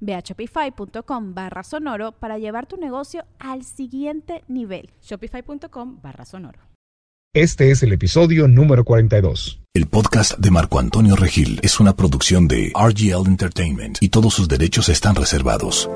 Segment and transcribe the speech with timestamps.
[0.00, 4.90] Ve a shopify.com barra sonoro para llevar tu negocio al siguiente nivel.
[5.02, 6.60] Shopify.com barra sonoro.
[7.34, 9.60] Este es el episodio número 42.
[9.74, 14.48] El podcast de Marco Antonio Regil es una producción de RGL Entertainment y todos sus
[14.48, 15.88] derechos están reservados.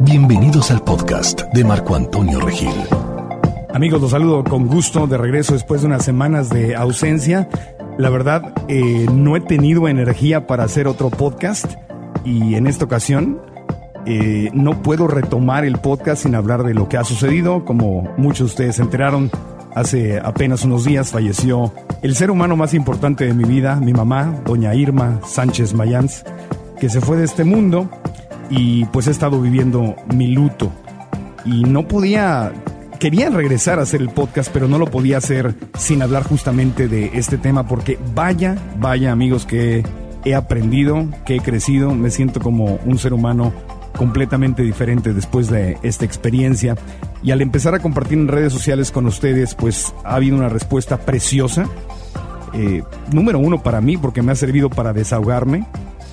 [0.00, 2.72] Bienvenidos al podcast de Marco Antonio Regil.
[3.74, 7.48] Amigos, los saludo con gusto de regreso después de unas semanas de ausencia.
[8.00, 11.66] La verdad, eh, no he tenido energía para hacer otro podcast
[12.24, 13.42] y en esta ocasión
[14.06, 17.66] eh, no puedo retomar el podcast sin hablar de lo que ha sucedido.
[17.66, 19.30] Como muchos de ustedes se enteraron,
[19.74, 24.34] hace apenas unos días falleció el ser humano más importante de mi vida, mi mamá,
[24.46, 26.24] doña Irma Sánchez Mayans,
[26.80, 27.90] que se fue de este mundo
[28.48, 30.72] y pues he estado viviendo mi luto.
[31.44, 32.50] Y no podía
[33.00, 37.10] quería regresar a hacer el podcast, pero no lo podía hacer sin hablar justamente de
[37.14, 39.82] este tema, porque vaya, vaya amigos que
[40.24, 43.54] he aprendido, que he crecido, me siento como un ser humano
[43.96, 46.76] completamente diferente después de esta experiencia.
[47.22, 50.98] Y al empezar a compartir en redes sociales con ustedes, pues ha habido una respuesta
[50.98, 51.68] preciosa.
[52.52, 55.66] Eh, número uno para mí, porque me ha servido para desahogarme,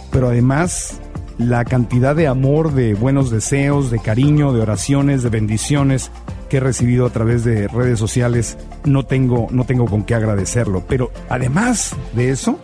[0.10, 1.02] pero además
[1.38, 6.12] la cantidad de amor, de buenos deseos, de cariño, de oraciones, de bendiciones
[6.48, 10.84] que he recibido a través de redes sociales, no tengo, no tengo con qué agradecerlo.
[10.88, 12.60] Pero además de eso,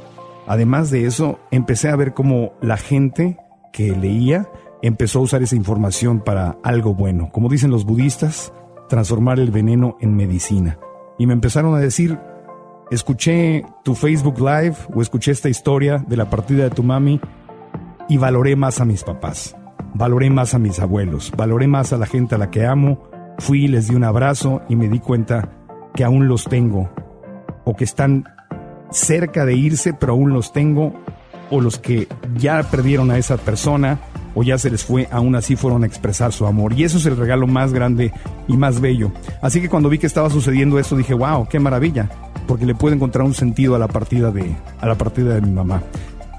[0.48, 3.38] además de eso, empecé a ver cómo la gente
[3.72, 4.48] que leía
[4.82, 7.30] empezó a usar esa información para algo bueno.
[7.32, 8.54] Como dicen los budistas,
[8.90, 10.78] transformar el veneno en medicina.
[11.18, 12.20] Y me empezaron a decir,
[12.92, 17.20] escuché tu Facebook Live o escuché esta historia de la partida de tu mami
[18.10, 19.56] y valoré más a mis papás,
[19.94, 23.68] valoré más a mis abuelos, valoré más a la gente a la que amo Fui,
[23.68, 25.50] les di un abrazo y me di cuenta
[25.96, 26.90] que aún los tengo,
[27.66, 28.26] o que están
[28.92, 30.94] cerca de irse, pero aún los tengo,
[31.50, 32.08] o los que
[32.38, 34.00] ya perdieron a esa persona,
[34.36, 36.74] o ya se les fue, aún así fueron a expresar su amor.
[36.74, 38.12] Y eso es el regalo más grande
[38.48, 39.12] y más bello.
[39.42, 42.10] Así que cuando vi que estaba sucediendo eso, dije, wow, qué maravilla,
[42.48, 45.52] porque le puedo encontrar un sentido a la partida de, a la partida de mi
[45.52, 45.84] mamá.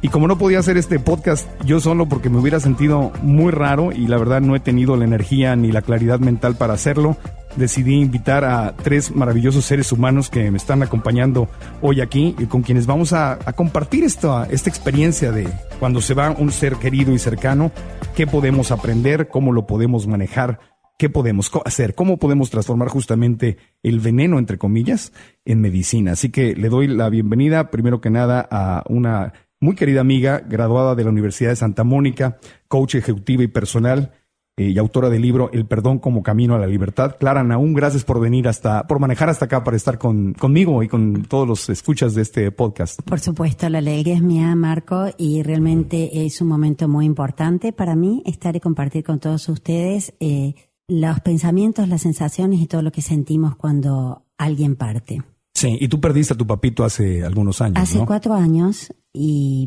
[0.05, 3.91] Y como no podía hacer este podcast yo solo porque me hubiera sentido muy raro
[3.91, 7.17] y la verdad no he tenido la energía ni la claridad mental para hacerlo,
[7.57, 11.49] decidí invitar a tres maravillosos seres humanos que me están acompañando
[11.81, 15.49] hoy aquí y con quienes vamos a, compartir esta, esta experiencia de
[15.81, 17.73] cuando se va un ser querido y cercano,
[18.15, 20.61] qué podemos aprender, cómo lo podemos manejar,
[20.99, 25.15] qué podemos hacer, cómo podemos transformar justamente el veneno, entre comillas,
[25.47, 26.13] en medicina.
[26.13, 29.33] Así que le doy la bienvenida, primero que nada, a una
[29.65, 32.37] muy querida amiga, graduada de la Universidad de Santa Mónica,
[32.69, 34.13] coach ejecutiva y personal
[34.57, 37.17] eh, y autora del libro El perdón como camino a la libertad.
[37.19, 40.89] Clara Naún, gracias por venir hasta, por manejar hasta acá para estar con, conmigo y
[40.89, 43.01] con todos los escuchas de este podcast.
[43.03, 47.97] Por supuesto, la alegría es mía, Marco, y realmente es un momento muy importante para
[47.97, 50.55] mí estar y compartir con todos ustedes eh,
[50.87, 55.23] los pensamientos, las sensaciones y todo lo que sentimos cuando alguien parte.
[55.55, 57.79] Sí, y tú perdiste a tu papito hace algunos años.
[57.79, 59.67] Hace cuatro años y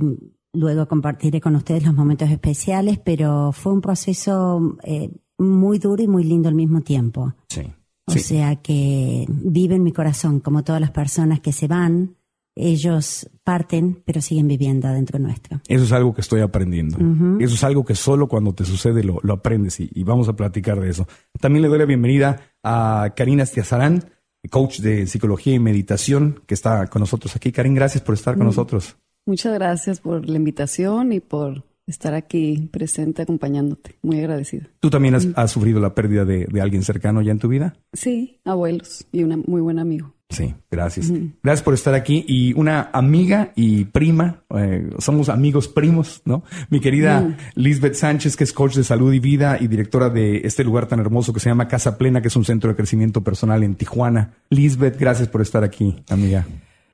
[0.54, 6.08] luego compartiré con ustedes los momentos especiales, pero fue un proceso eh, muy duro y
[6.08, 7.34] muy lindo al mismo tiempo.
[7.48, 7.64] Sí.
[8.06, 12.16] O sea que vive en mi corazón, como todas las personas que se van,
[12.56, 15.62] ellos parten, pero siguen viviendo adentro nuestro.
[15.68, 16.98] Eso es algo que estoy aprendiendo.
[17.40, 20.90] Eso es algo que solo cuando te sucede lo, aprendes y, vamos a platicar de
[20.90, 21.08] eso.
[21.40, 24.06] También le doy la bienvenida a Karina Estiazarán,
[24.50, 27.52] coach de psicología y meditación, que está con nosotros aquí.
[27.52, 28.50] Karin, gracias por estar con mm.
[28.50, 28.98] nosotros.
[29.28, 33.98] Muchas gracias por la invitación y por estar aquí presente acompañándote.
[34.02, 34.68] Muy agradecida.
[34.80, 37.76] ¿Tú también has, sufrido la pérdida de, alguien cercano ya en tu vida?
[37.92, 40.14] Sí, abuelos y un muy buen amigo.
[40.30, 41.12] Sí, gracias.
[41.44, 42.24] Gracias por estar aquí.
[42.26, 46.44] Y una amiga y prima, eh, somos amigos primos, ¿no?
[46.70, 50.64] Mi querida Lisbeth Sánchez, que es coach de salud y vida y directora de este
[50.64, 53.62] lugar tan hermoso que se llama Casa Plena, que es un centro de crecimiento personal
[53.64, 54.36] en Tijuana.
[54.50, 56.46] Lisbeth, gracias por estar aquí, amiga.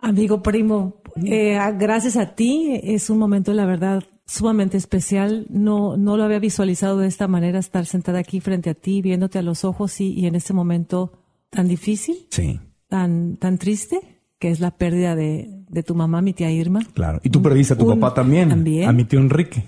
[0.04, 2.80] Amigo primo, eh, gracias a ti.
[2.84, 5.46] Es un momento, la verdad, sumamente especial.
[5.50, 9.40] No, no lo había visualizado de esta manera, estar sentada aquí frente a ti, viéndote
[9.40, 11.14] a los ojos y, y en este momento
[11.50, 12.28] tan difícil.
[12.30, 12.60] Sí.
[12.88, 14.00] tan, tan triste,
[14.40, 16.82] que es la pérdida de, de tu mamá, mi tía Irma.
[16.94, 17.20] Claro.
[17.24, 18.88] Y tú perdiste a tu Un- papá también, también.
[18.90, 19.64] a mi tío Enrique.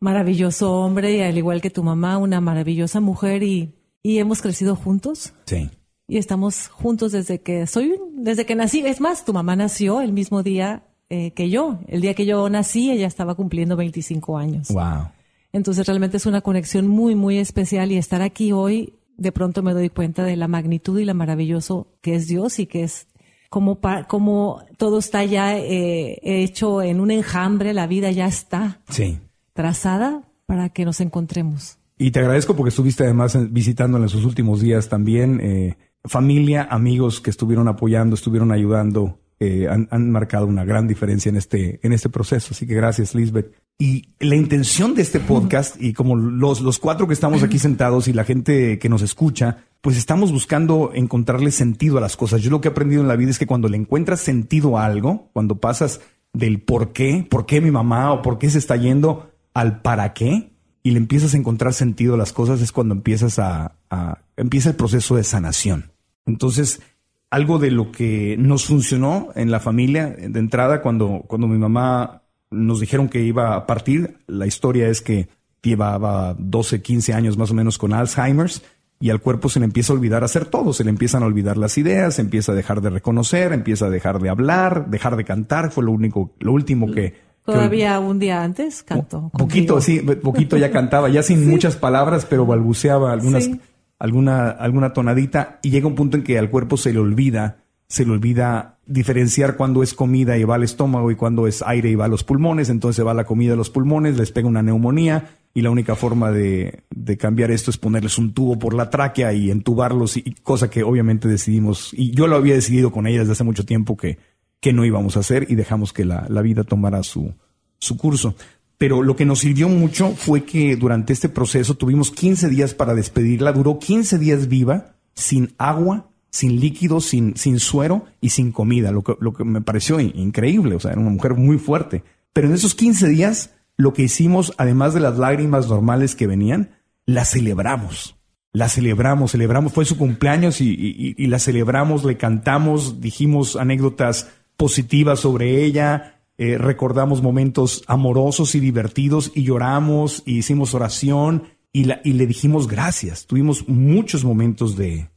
[0.00, 4.74] Maravilloso hombre, y al igual que tu mamá, una maravillosa mujer y, y hemos crecido
[4.76, 5.34] juntos.
[5.44, 5.68] Sí.
[6.08, 8.80] Y estamos juntos desde que soy, un- desde que nací.
[8.86, 11.80] Es más, tu mamá nació el mismo día eh, que yo.
[11.88, 14.68] El día que yo nací, ella estaba cumpliendo 25 años.
[14.68, 15.08] Wow.
[15.52, 19.74] Entonces realmente es una conexión muy, muy especial y estar aquí hoy, de pronto me
[19.74, 23.08] doy cuenta de la magnitud y la maravilloso que es Dios y que es
[23.50, 29.18] como, como todo está ya eh, hecho en un enjambre, la vida ya está Sí.
[29.52, 31.76] trazada para que nos encontremos.
[31.98, 35.40] Y te agradezco porque estuviste además visitándola en sus últimos días también.
[35.42, 41.30] eh, familia, amigos que estuvieron apoyando, estuvieron ayudando, eh, han, han marcado una gran diferencia
[41.30, 42.48] en este, en este proceso.
[42.52, 43.52] Así que gracias, Lisbeth.
[43.78, 48.06] Y la intención de este podcast, y como los, los cuatro que estamos aquí sentados
[48.08, 52.42] y la gente que nos escucha, pues estamos buscando encontrarle sentido a las cosas.
[52.42, 54.84] Yo lo que he aprendido en la vida es que cuando le encuentras sentido a
[54.84, 56.02] algo, cuando pasas
[56.34, 60.12] del por qué, por qué mi mamá o por qué se está yendo al para
[60.12, 60.52] qué,
[60.82, 64.68] y le empiezas a encontrar sentido a las cosas es cuando empiezas a, a- empieza
[64.70, 65.92] el proceso de sanación.
[66.26, 66.80] Entonces,
[67.30, 72.22] algo de lo que nos funcionó en la familia de entrada cuando, cuando mi mamá
[72.50, 75.28] nos dijeron que iba a partir, la historia es que
[75.62, 78.62] llevaba 12, 15 años más o menos con Alzheimer's
[78.98, 81.56] y al cuerpo se le empieza a olvidar hacer todo, se le empiezan a olvidar
[81.56, 85.24] las ideas, se empieza a dejar de reconocer, empieza a dejar de hablar, dejar de
[85.24, 87.30] cantar, fue lo único, lo último que...
[87.44, 89.30] Todavía un día antes canto.
[89.36, 93.60] Poquito, sí, poquito ya cantaba, ya sin muchas palabras, pero balbuceaba algunas, Sí.
[94.00, 98.04] Alguna, alguna tonadita y llega un punto en que al cuerpo se le olvida, se
[98.04, 101.94] le olvida diferenciar cuando es comida y va al estómago y cuando es aire y
[101.94, 105.30] va a los pulmones, entonces va la comida a los pulmones, les pega una neumonía
[105.52, 109.32] y la única forma de, de cambiar esto es ponerles un tubo por la tráquea
[109.32, 113.32] y entubarlos y, cosa que obviamente decidimos, y yo lo había decidido con ella desde
[113.32, 114.18] hace mucho tiempo que,
[114.60, 117.34] que no íbamos a hacer y dejamos que la, la vida tomara su,
[117.78, 118.34] su curso.
[118.80, 122.94] Pero lo que nos sirvió mucho fue que durante este proceso tuvimos 15 días para
[122.94, 123.52] despedirla.
[123.52, 129.02] Duró 15 días viva, sin agua, sin líquido, sin, sin suero y sin comida, lo
[129.04, 130.76] que, lo que me pareció in- increíble.
[130.76, 132.04] O sea, era una mujer muy fuerte.
[132.32, 136.70] Pero en esos 15 días, lo que hicimos, además de las lágrimas normales que venían,
[137.04, 138.16] la celebramos.
[138.54, 144.28] La celebramos, celebramos, fue su cumpleaños y, y- y la celebramos, le cantamos, dijimos anécdotas
[144.56, 151.84] positivas sobre ella, eh, recordamos momentos amorosos y divertidos y lloramos y hicimos oración y,
[151.84, 153.26] la- y le dijimos gracias.
[153.26, 155.10] Tuvimos muchos momentos de,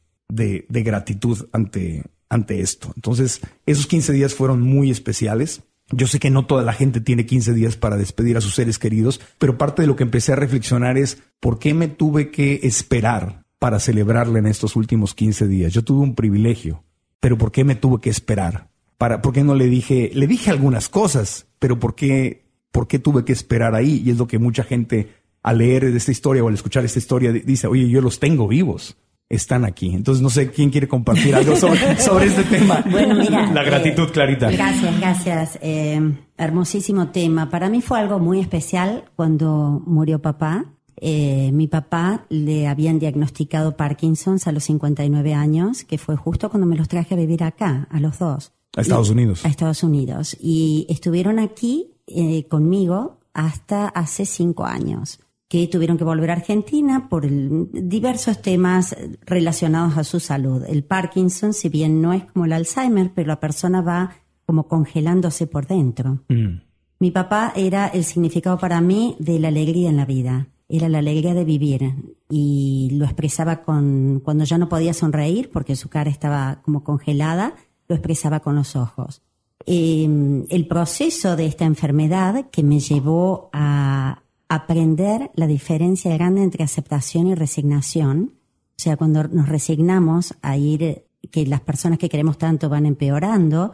[0.68, 2.92] gratitud ante, ante esto.
[2.94, 5.62] Entonces, esos 15 días fueron muy especiales.
[5.90, 8.78] Yo sé que no toda la gente tiene 15 días para despedir a sus seres
[8.78, 12.60] queridos, pero parte de lo que empecé a reflexionar es por qué me tuve que
[12.64, 15.72] esperar para celebrarla en estos últimos 15 días.
[15.72, 16.84] Yo tuve un privilegio,
[17.18, 18.68] pero ¿por qué me tuve que esperar?
[18.98, 20.10] Para, ¿Por qué no le dije?
[20.14, 24.02] Le dije algunas cosas, pero ¿por qué, ¿por qué tuve que esperar ahí?
[24.04, 25.08] Y es lo que mucha gente
[25.42, 28.48] al leer esta historia o al escuchar esta historia di- dice, oye, yo los tengo
[28.48, 28.96] vivos,
[29.28, 29.92] están aquí.
[29.94, 32.84] Entonces no sé quién quiere compartir algo sobre, sobre este tema.
[32.90, 33.50] Bueno, mira.
[33.52, 34.50] La gratitud, eh, Clarita.
[34.50, 35.58] Gracias, gracias.
[35.60, 36.00] Eh,
[36.38, 37.50] hermosísimo tema.
[37.50, 40.66] Para mí fue algo muy especial cuando murió papá.
[41.00, 46.66] Eh, mi papá le habían diagnosticado Parkinson's a los 59 años, que fue justo cuando
[46.66, 48.52] me los traje a vivir acá, a los dos.
[48.76, 49.44] A Estados Y- Unidos.
[49.44, 50.36] A Estados Unidos.
[50.40, 57.08] Y estuvieron aquí eh, conmigo hasta hace cinco años, que tuvieron que volver a Argentina
[57.08, 60.62] por el- diversos temas relacionados a su salud.
[60.68, 64.10] El Parkinson, si bien no es como el Alzheimer, pero la persona va
[64.46, 66.20] como congelándose por dentro.
[66.28, 66.60] Mm.
[67.00, 70.48] Mi papá era el significado para mí de la alegría en la vida.
[70.68, 71.94] Era la alegría de vivir
[72.30, 77.54] y lo expresaba con cuando ya no podía sonreír porque su cara estaba como congelada,
[77.88, 79.22] lo expresaba con los ojos.
[79.66, 86.64] Eh, el proceso de esta enfermedad que me llevó a aprender la diferencia grande entre
[86.64, 88.34] aceptación y resignación,
[88.70, 93.72] o sea, cuando nos resignamos a ir, que las personas que queremos tanto van empeorando,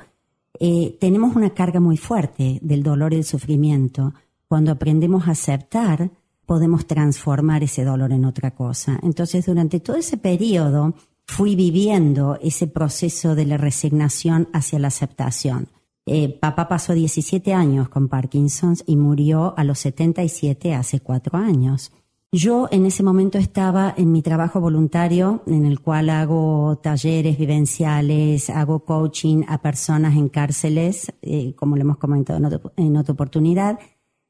[0.59, 4.15] eh, tenemos una carga muy fuerte del dolor y el sufrimiento.
[4.47, 6.11] Cuando aprendemos a aceptar,
[6.47, 8.99] podemos transformar ese dolor en otra cosa.
[9.03, 10.95] Entonces, durante todo ese periodo,
[11.27, 15.69] fui viviendo ese proceso de la resignación hacia la aceptación.
[16.07, 21.93] Eh, papá pasó 17 años con Parkinson's y murió a los 77 hace cuatro años.
[22.33, 28.51] Yo en ese momento estaba en mi trabajo voluntario, en el cual hago talleres vivenciales,
[28.51, 32.39] hago coaching a personas en cárceles, eh, como le hemos comentado
[32.77, 33.81] en, otra oportunidad,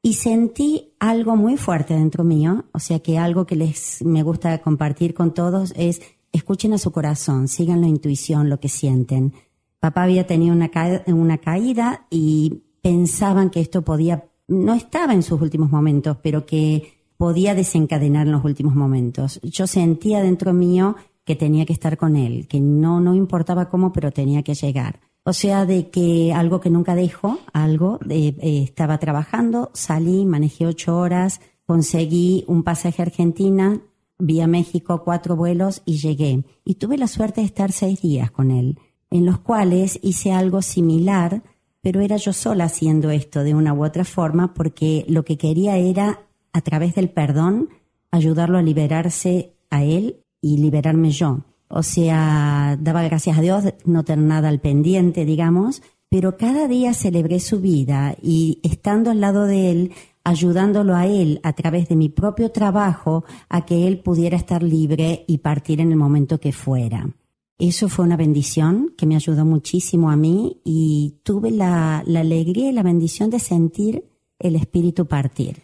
[0.01, 4.57] y sentí algo muy fuerte dentro mío, o sea que algo que les me gusta
[4.63, 9.33] compartir con todos es escuchen a su corazón, sigan la intuición, lo que sienten.
[9.79, 15.71] Papá había tenido una, caída y pensaban que esto podía, no estaba en sus últimos
[15.71, 19.39] momentos, pero que podía desencadenar en los últimos momentos.
[19.43, 23.91] Yo sentía dentro mío que tenía que estar con él, que no, no importaba cómo,
[23.91, 24.99] pero tenía que llegar.
[25.23, 30.97] O sea, de que algo que nunca dejo, algo, eh, estaba trabajando, salí, manejé ocho
[30.97, 33.81] horas, conseguí un pasaje a Argentina,
[34.21, 36.43] vi a México cuatro vuelos y llegué.
[36.63, 40.61] Y tuve la suerte de estar seis días con él, en los cuales hice algo
[40.61, 41.43] similar,
[41.81, 45.77] pero era yo sola haciendo esto de una u otra forma, porque lo que quería
[45.77, 46.21] era
[46.53, 47.69] a través del perdón,
[48.11, 51.41] ayudarlo a liberarse a él y liberarme yo.
[51.67, 56.93] O sea, daba gracias a Dios no tener nada al pendiente, digamos, pero cada día
[56.93, 59.91] celebré su vida y estando al lado de él,
[60.23, 65.25] ayudándolo a él a través de mi propio trabajo a que él pudiera estar libre
[65.27, 67.09] y partir en el momento que fuera.
[67.57, 72.69] Eso fue una bendición que me ayudó muchísimo a mí y tuve la, la alegría
[72.69, 74.05] y la bendición de sentir
[74.39, 75.61] el espíritu partir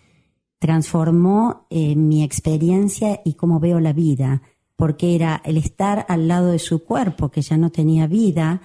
[0.60, 4.42] transformó eh, mi experiencia y cómo veo la vida,
[4.76, 8.62] porque era el estar al lado de su cuerpo, que ya no tenía vida,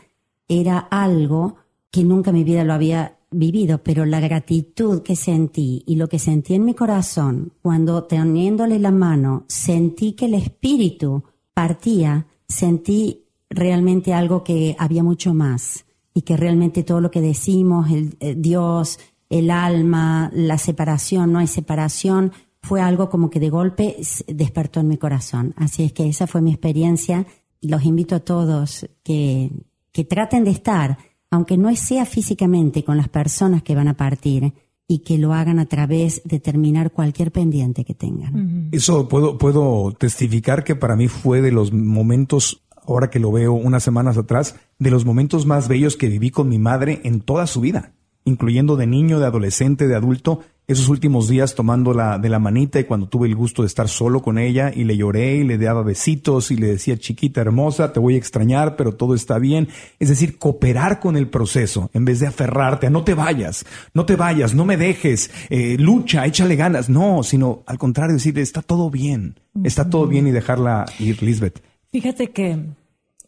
[0.48, 1.56] era algo
[1.90, 6.08] que nunca en mi vida lo había vivido, pero la gratitud que sentí y lo
[6.08, 11.24] que sentí en mi corazón cuando teniéndole la mano sentí que el espíritu
[11.54, 15.84] partía, sentí realmente algo que había mucho más
[16.14, 18.98] y que realmente todo lo que decimos, el, eh, Dios,
[19.30, 23.96] el alma, la separación, no hay separación, fue algo como que de golpe
[24.28, 25.54] despertó en mi corazón.
[25.56, 27.26] Así es que esa fue mi experiencia.
[27.60, 29.50] Los invito a todos que,
[29.90, 30.98] que traten de estar,
[31.32, 34.52] aunque no sea físicamente con las personas que van a partir,
[34.86, 38.68] y que lo hagan a través de terminar cualquier pendiente que tengan.
[38.72, 43.54] Eso puedo, puedo testificar que para mí fue de los momentos, ahora que lo veo
[43.54, 47.46] unas semanas atrás, de los momentos más bellos que viví con mi madre en toda
[47.46, 52.38] su vida incluyendo de niño, de adolescente, de adulto, esos últimos días tomándola de la
[52.38, 55.44] manita y cuando tuve el gusto de estar solo con ella y le lloré y
[55.44, 59.38] le daba besitos y le decía chiquita hermosa, te voy a extrañar, pero todo está
[59.38, 59.68] bien.
[59.98, 64.06] Es decir, cooperar con el proceso en vez de aferrarte a no te vayas, no
[64.06, 66.88] te vayas, no me dejes, eh, lucha, échale ganas.
[66.88, 71.60] No, sino al contrario, decirle está todo bien, está todo bien y dejarla ir, Lisbeth.
[71.90, 72.58] Fíjate que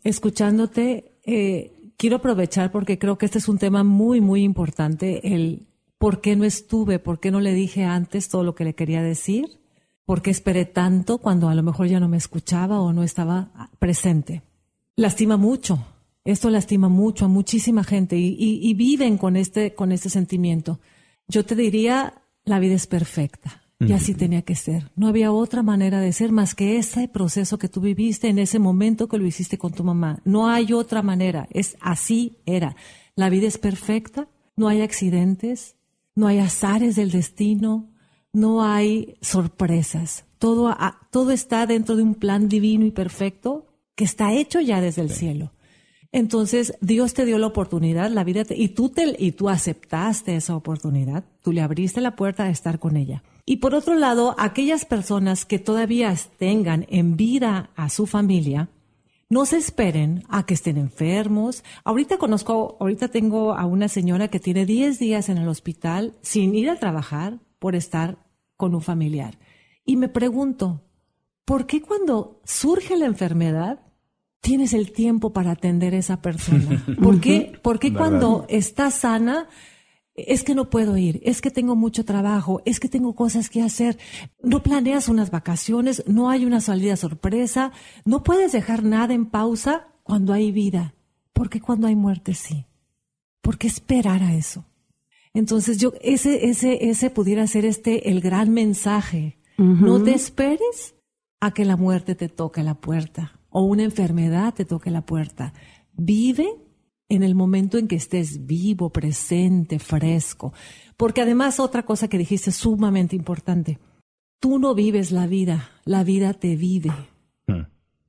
[0.05, 5.67] escuchándote, eh, quiero aprovechar porque creo que este es un tema muy, muy importante, el
[5.99, 9.03] por qué no estuve, por qué no le dije antes todo lo que le quería
[9.03, 9.61] decir,
[10.05, 13.71] por qué esperé tanto cuando a lo mejor ya no me escuchaba o no estaba
[13.79, 14.43] presente.
[14.97, 15.87] Lastima mucho,
[16.25, 20.79] esto lastima mucho a muchísima gente y, y viven con este, con este sentimiento.
[21.27, 23.64] Yo te diría, la vida es perfecta.
[23.81, 24.91] Y así tenía que ser.
[24.97, 28.59] No había otra manera de ser más que ese proceso que tú viviste en ese
[28.59, 30.21] momento que lo hiciste con tu mamá.
[30.25, 31.49] No hay otra manera.
[31.51, 32.77] Es así era.
[33.17, 34.29] La vida es perfecta.
[34.57, 35.77] No hay accidentes.
[36.15, 37.91] No hay azares del destino.
[38.33, 40.25] No hay sorpresas.
[40.39, 40.75] Todo,
[41.11, 45.11] todo está dentro de un plan divino y perfecto que está hecho ya desde el
[45.11, 45.53] cielo.
[46.13, 50.55] Entonces, Dios te dio la oportunidad, la vida y tú te, y tú aceptaste esa
[50.55, 51.25] oportunidad.
[51.43, 53.25] Tú le abriste la puerta a estar con ella.
[53.47, 58.71] Y por otro lado, aquellas personas que todavía tengan en vida a su familia,
[59.29, 61.65] no se esperen a que estén enfermos.
[61.85, 66.55] Ahorita conozco, ahorita tengo a una señora que tiene 10 días en el hospital sin
[66.55, 68.19] ir a trabajar por estar
[68.57, 69.39] con un familiar.
[69.85, 70.83] Y me pregunto,
[71.45, 73.81] ¿por qué cuando surge la enfermedad
[74.41, 76.85] tienes el tiempo para atender a esa persona?
[77.03, 79.49] ¿Por qué, ¿por qué cuando está sana
[80.15, 83.63] es que no puedo ir, es que tengo mucho trabajo, es que tengo cosas que
[83.63, 83.99] hacer.
[84.43, 87.73] No planeas unas vacaciones, no hay una salida sorpresa,
[88.05, 90.95] no puedes dejar nada en pausa cuando hay vida,
[91.33, 92.67] porque cuando hay muerte sí.
[93.41, 94.65] ¿Por qué esperar a eso?
[95.35, 99.39] Entonces yo, ese, ese, ese pudiera ser este el gran mensaje.
[99.57, 100.97] No te esperes
[101.41, 105.53] a que la muerte te toque la puerta o una enfermedad te toque la puerta.
[105.93, 106.49] Vive
[107.09, 110.53] en el momento en que estés vivo, presente, fresco.
[110.97, 113.79] Porque además otra cosa que dijiste sumamente importante,
[114.41, 116.93] tú no vives la vida, la vida te vive.
[117.47, 117.67] Hmm.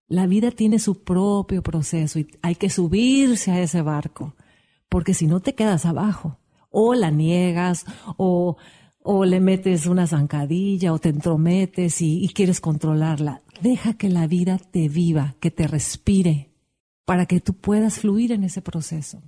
[0.08, 4.36] La vida tiene su propio proceso y hay que subirse a ese barco,
[4.88, 6.40] porque si no te quedas abajo.
[6.78, 7.86] O la niegas,
[8.18, 8.58] o,
[9.02, 13.44] o le metes una zancadilla, o te entrometes y, y quieres controlarla.
[13.62, 16.55] Deja que la vida te viva, que te respire,
[17.06, 19.22] para que tú puedas fluir en ese proceso,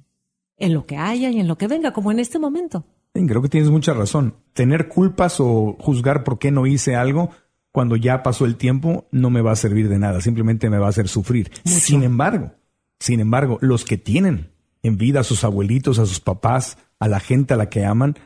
[0.58, 2.86] en lo que haya y en lo que venga, como en este momento.
[3.14, 4.36] Sí, creo que tienes mucha razón.
[4.54, 7.32] Tener culpas o juzgar por qué no hice algo
[7.72, 10.88] cuando ya pasó el tiempo no me va a servir de nada, simplemente me va
[10.88, 11.52] a hacer sufrir.
[11.64, 12.54] Sin embargo,
[13.00, 14.50] sin embargo, los que tienen
[14.82, 18.18] en vida a sus abuelitos, a sus papás, a la gente a la que aman,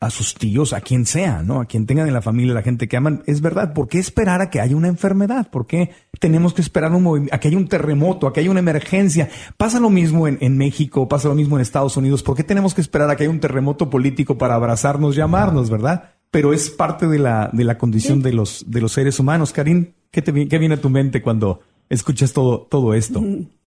[0.00, 1.60] a sus tíos, a quien sea, ¿no?
[1.60, 3.72] A quien tengan en la familia, la gente que aman, es verdad.
[3.72, 5.50] ¿Por qué esperar a que haya una enfermedad?
[5.50, 5.90] ¿Por qué
[6.20, 9.28] tenemos que esperar un a que haya un terremoto, a que haya una emergencia?
[9.56, 12.22] Pasa lo mismo en, en, México, pasa lo mismo en Estados Unidos.
[12.22, 15.68] ¿Por qué tenemos que esperar a que haya un terremoto político para abrazarnos y amarnos,
[15.68, 16.10] verdad?
[16.30, 19.52] pero es parte de la, de la condición de, los, de los seres humanos.
[19.52, 23.22] Karin, ¿qué, te, ¿qué viene a tu mente cuando escuchas todo, todo esto?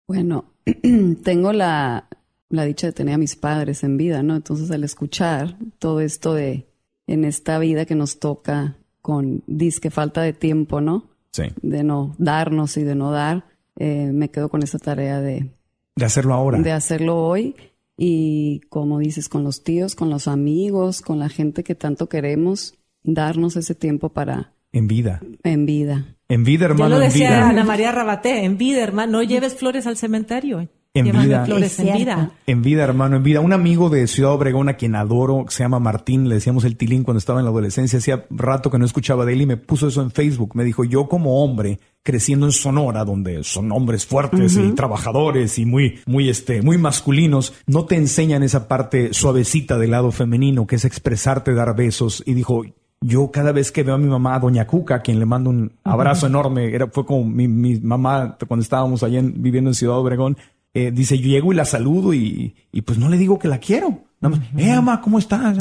[0.06, 0.44] Bueno,
[1.24, 2.08] tengo la,
[2.54, 4.36] la dicha de tener a mis padres en vida, ¿no?
[4.36, 6.66] Entonces al escuchar todo esto de
[7.06, 11.10] en esta vida que nos toca con disque falta de tiempo, ¿no?
[11.32, 11.44] Sí.
[11.60, 13.44] De no darnos y de no dar,
[13.76, 15.50] eh, me quedo con esa tarea de...
[15.96, 16.58] De hacerlo ahora.
[16.60, 17.54] De hacerlo hoy
[17.96, 22.74] y como dices, con los tíos, con los amigos, con la gente que tanto queremos,
[23.02, 24.52] darnos ese tiempo para...
[24.72, 25.20] En vida.
[25.44, 26.16] En vida.
[26.28, 26.94] En vida, hermano.
[26.94, 27.48] Yo lo decía en vida.
[27.48, 30.68] Ana María Rabaté, en vida, hermano, no lleves flores al cementerio.
[30.96, 31.44] En vida.
[31.44, 32.30] flores en vida.
[32.46, 33.40] En vida, hermano, en vida.
[33.40, 36.76] Un amigo de Ciudad Obregón, a quien adoro, que se llama Martín, le decíamos el
[36.76, 39.56] tilín cuando estaba en la adolescencia, hacía rato que no escuchaba de él y me
[39.56, 40.52] puso eso en Facebook.
[40.54, 45.66] Me dijo, yo como hombre, creciendo en Sonora, donde son hombres fuertes y trabajadores y
[45.66, 50.76] muy, muy, este, muy masculinos, no te enseñan esa parte suavecita del lado femenino, que
[50.76, 52.22] es expresarte, dar besos.
[52.24, 52.62] Y dijo,
[53.00, 55.50] yo cada vez que veo a mi mamá, a Doña Cuca, a quien le mando
[55.50, 59.74] un abrazo enorme, era, fue como mi, mi mamá cuando estábamos allá en- viviendo en
[59.74, 60.36] Ciudad Obregón,
[60.74, 63.58] eh, dice, yo llego y la saludo y, y pues no le digo que la
[63.58, 64.02] quiero.
[64.20, 65.56] Nada más, eh, mamá, ¿cómo estás?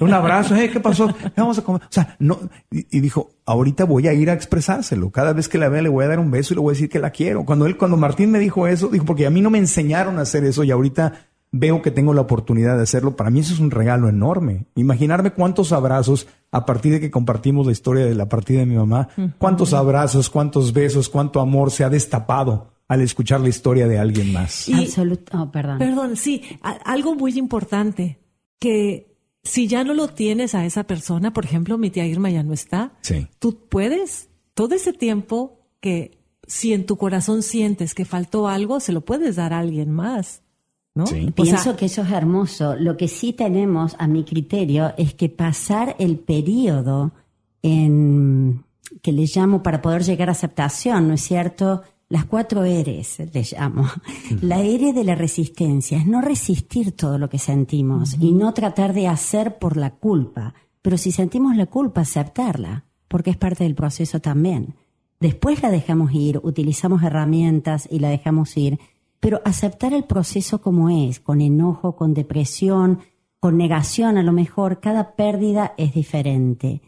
[0.00, 1.14] Un abrazo, eh, ¿qué pasó?
[1.36, 1.82] Vamos a comer.
[1.82, 2.40] O sea, no,
[2.70, 5.10] y, y dijo, ahorita voy a ir a expresárselo.
[5.10, 6.74] Cada vez que la vea le voy a dar un beso y le voy a
[6.74, 7.44] decir que la quiero.
[7.44, 10.22] Cuando él, cuando Martín me dijo eso, dijo, porque a mí no me enseñaron a
[10.22, 13.16] hacer eso y ahorita veo que tengo la oportunidad de hacerlo.
[13.16, 14.66] Para mí eso es un regalo enorme.
[14.76, 18.76] Imaginarme cuántos abrazos a partir de que compartimos la historia de la partida de mi
[18.76, 19.08] mamá,
[19.38, 24.32] cuántos abrazos, cuántos besos, cuánto amor se ha destapado al escuchar la historia de alguien
[24.32, 24.68] más.
[24.68, 24.88] Y-
[25.32, 25.78] oh, perdón.
[25.78, 28.18] Perdón, sí, a- algo muy importante,
[28.58, 32.42] que si ya no lo tienes a esa persona, por ejemplo, mi tía Irma ya
[32.42, 33.26] no está, Sí.
[33.38, 38.92] tú puedes, todo ese tiempo que si en tu corazón sientes que faltó algo, se
[38.92, 40.42] lo puedes dar a alguien más,
[40.94, 41.06] ¿no?
[41.06, 41.16] Sí.
[41.16, 42.76] O sea, Pienso que eso es hermoso.
[42.76, 47.12] Lo que sí tenemos, a mi criterio, es que pasar el periodo
[47.62, 48.64] en
[49.02, 51.82] que le llamo para poder llegar a aceptación, ¿no es cierto?
[52.08, 53.88] Las cuatro eres, le llamo.
[54.42, 58.94] La R de la resistencia es no resistir todo lo que sentimos y no tratar
[58.94, 60.54] de hacer por la culpa.
[60.82, 64.74] Pero si sentimos la culpa, aceptarla, porque es parte del proceso también.
[65.20, 68.80] Después la dejamos ir, utilizamos herramientas y la dejamos ir,
[69.20, 73.00] pero aceptar el proceso como es, con enojo, con depresión,
[73.38, 76.82] con negación, a lo mejor cada pérdida es diferente.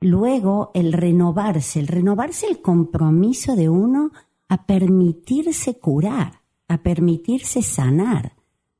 [0.00, 4.10] Luego el renovarse, el renovarse el compromiso de uno
[4.48, 8.34] a permitirse curar, a permitirse sanar.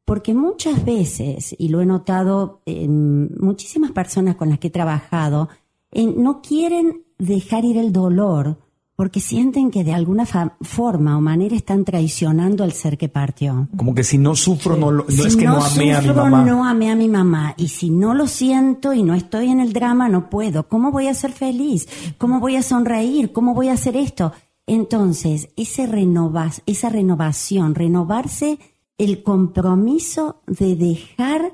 [0.04, 5.48] Porque muchas veces, y lo he notado en muchísimas personas con las que he trabajado,
[5.90, 8.58] en- no quieren dejar ir el dolor
[8.98, 13.68] porque sienten que de alguna forma o manera están traicionando al ser que partió.
[13.76, 16.08] Como que si no sufro, no, lo- no Si es que no, amé a mi
[16.08, 16.44] sufro, mamá.
[16.44, 17.54] no amé a mi mamá.
[17.56, 20.66] Y si no lo siento y no estoy en el drama, no puedo.
[20.68, 21.87] ¿Cómo voy a ser feliz?
[22.18, 23.30] ¿Cómo voy a sonreír?
[23.30, 24.32] ¿Cómo voy a hacer esto?
[24.66, 28.58] Entonces, ese renovas, esa renovación, renovarse
[28.98, 31.52] el compromiso de dejar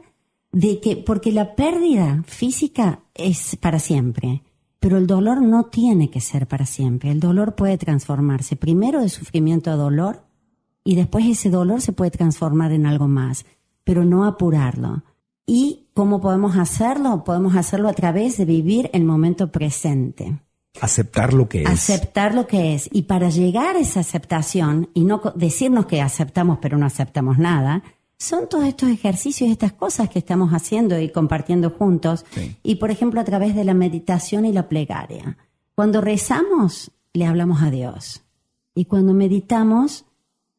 [0.50, 4.42] de que, porque la pérdida física es para siempre,
[4.84, 7.10] pero el dolor no tiene que ser para siempre.
[7.10, 10.26] El dolor puede transformarse primero de sufrimiento a dolor
[10.84, 13.46] y después ese dolor se puede transformar en algo más,
[13.82, 15.02] pero no apurarlo.
[15.46, 17.24] ¿Y cómo podemos hacerlo?
[17.24, 20.38] Podemos hacerlo a través de vivir el momento presente,
[20.78, 21.66] Aceptar lo que es.
[21.66, 22.90] aceptar lo que es.
[22.92, 27.82] Y para llegar a esa aceptación y no decirnos que aceptamos pero no aceptamos nada,
[28.24, 32.24] son todos estos ejercicios, estas cosas que estamos haciendo y compartiendo juntos.
[32.30, 32.56] Sí.
[32.62, 35.36] Y por ejemplo a través de la meditación y la plegaria.
[35.74, 38.22] Cuando rezamos, le hablamos a Dios.
[38.74, 40.04] Y cuando meditamos,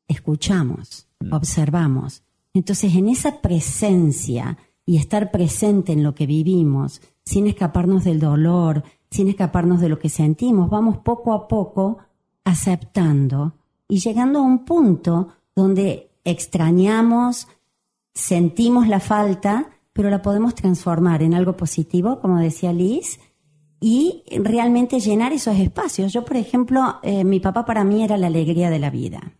[0.07, 2.23] escuchamos, observamos.
[2.53, 8.83] Entonces, en esa presencia y estar presente en lo que vivimos, sin escaparnos del dolor,
[9.09, 11.97] sin escaparnos de lo que sentimos, vamos poco a poco
[12.43, 13.53] aceptando
[13.87, 17.47] y llegando a un punto donde extrañamos,
[18.15, 23.19] sentimos la falta, pero la podemos transformar en algo positivo, como decía Liz,
[23.79, 26.11] y realmente llenar esos espacios.
[26.11, 29.33] Yo, por ejemplo, eh, mi papá para mí era la alegría de la vida.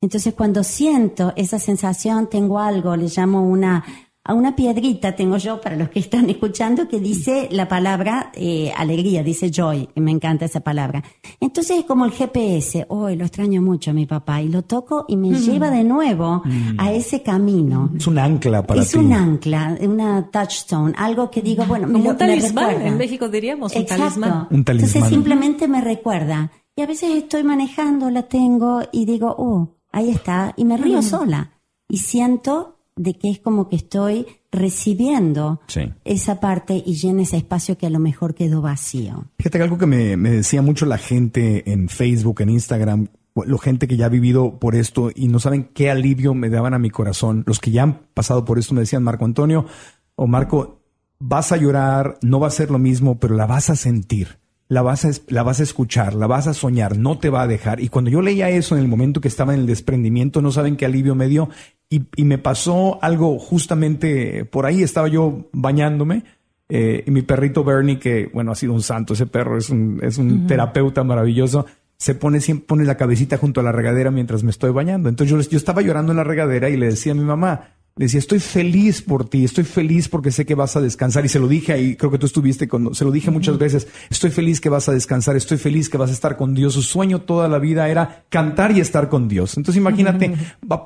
[0.00, 3.84] Entonces, cuando siento esa sensación, tengo algo, le llamo una
[4.26, 8.72] a una piedrita tengo yo, para los que están escuchando, que dice la palabra eh,
[8.76, 11.04] alegría, dice joy, me encanta esa palabra.
[11.38, 15.04] Entonces es como el GPS, hoy lo extraño mucho a mi papá, y lo toco
[15.06, 16.42] y me lleva de nuevo
[16.76, 17.90] a ese camino.
[17.96, 18.98] Es un ancla para es ti.
[18.98, 23.76] un ancla, una touchstone, algo que digo, bueno, me lo un talismán, en México diríamos,
[23.76, 24.48] un talismán.
[24.50, 24.88] Un talismán.
[24.88, 26.50] Entonces simplemente me recuerda.
[26.74, 31.00] Y a veces estoy manejando, la tengo y digo, oh, ahí está, y me río
[31.00, 31.52] sola.
[31.88, 35.82] Y siento de que es como que estoy recibiendo Sí.
[36.04, 39.26] esa parte y llena ese espacio que a lo mejor quedó vacío.
[39.38, 43.58] Fíjate que algo que me, me decía mucho la gente en Facebook, en Instagram, la
[43.58, 46.78] gente que ya ha vivido por esto y no saben qué alivio me daban a
[46.78, 47.44] mi corazón.
[47.46, 49.66] Los que ya han pasado por esto me decían, Marco Antonio
[50.14, 50.80] o Marco,
[51.18, 54.38] vas a llorar, no va a ser lo mismo, pero la vas a sentir.
[54.68, 57.46] La vas, a, la vas a escuchar, la vas a soñar, no te va a
[57.46, 57.78] dejar.
[57.80, 60.76] Y cuando yo leía eso en el momento que estaba en el desprendimiento, no saben
[60.76, 61.48] qué alivio me dio.
[61.88, 66.24] Y, y me pasó algo justamente por ahí, estaba yo bañándome
[66.68, 70.00] eh, y mi perrito Bernie, que bueno, ha sido un santo, ese perro es un,
[70.02, 74.42] es un terapeuta maravilloso, se pone siempre pone la cabecita junto a la regadera mientras
[74.42, 75.08] me estoy bañando.
[75.08, 78.18] Entonces yo, yo estaba llorando en la regadera y le decía a mi mamá, decía,
[78.18, 81.24] estoy feliz por ti, estoy feliz porque sé que vas a descansar.
[81.24, 83.88] Y se lo dije ahí, creo que tú estuviste con, se lo dije muchas veces,
[84.10, 86.74] estoy feliz que vas a descansar, estoy feliz que vas a estar con Dios.
[86.74, 89.56] Su sueño toda la vida era cantar y estar con Dios.
[89.56, 90.34] Entonces imagínate,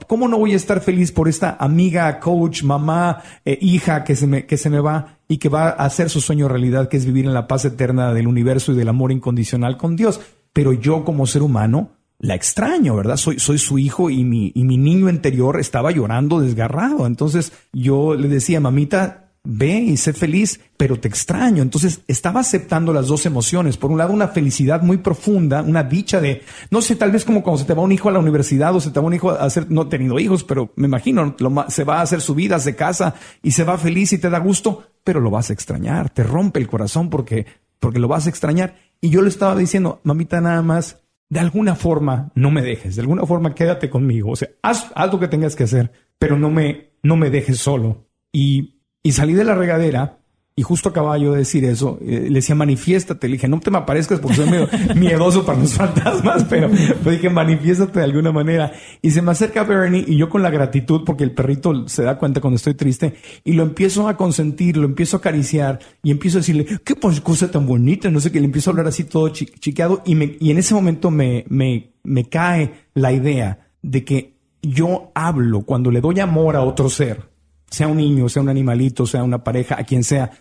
[0.07, 4.29] ¿cómo no voy a estar feliz por esta amiga, coach, mamá, eh, hija que se
[4.29, 7.07] me, que se me va y que va a hacer su sueño realidad, que es
[7.07, 10.20] vivir en la paz eterna del universo y del amor incondicional con Dios?
[10.53, 13.16] Pero yo como ser humano, la extraño, ¿verdad?
[13.16, 17.06] Soy, soy su hijo y mi, y mi niño interior estaba llorando desgarrado.
[17.06, 21.62] Entonces yo le decía, mamita, ve y sé feliz, pero te extraño.
[21.62, 23.78] Entonces estaba aceptando las dos emociones.
[23.78, 27.42] Por un lado, una felicidad muy profunda, una dicha de, no sé, tal vez como
[27.42, 29.30] cuando se te va un hijo a la universidad o se te va un hijo
[29.30, 31.35] a hacer, no he tenido hijos, pero me imagino,
[31.68, 34.38] se va a hacer su vida, se casa y se va feliz y te da
[34.40, 37.46] gusto, pero lo vas a extrañar, te rompe el corazón porque,
[37.78, 38.76] porque lo vas a extrañar.
[39.00, 40.98] Y yo le estaba diciendo, mamita, nada más,
[41.31, 45.12] de alguna forma no me dejes, de alguna forma quédate conmigo, o sea, haz, haz
[45.12, 48.09] lo que tengas que hacer, pero no me, no me dejes solo.
[48.33, 50.19] Y, y salí de la regadera
[50.61, 53.70] y justo acababa yo de decir eso, eh, le decía manifiéstate, le dije no te
[53.70, 56.68] me aparezcas porque soy medio miedoso para los fantasmas, pero,
[57.03, 58.73] pero dije manifiéstate de alguna manera.
[59.01, 62.18] Y se me acerca Bernie y yo con la gratitud porque el perrito se da
[62.18, 66.37] cuenta cuando estoy triste y lo empiezo a consentir, lo empiezo a acariciar y empiezo
[66.37, 66.94] a decirle, qué
[67.25, 70.14] cosa tan bonita, no sé qué, le empiezo a hablar así todo chi- chiqueado y,
[70.14, 75.62] me, y en ese momento me, me, me cae la idea de que yo hablo
[75.62, 77.31] cuando le doy amor a otro ser,
[77.70, 80.33] sea un niño, sea un animalito, sea una pareja, a quien sea,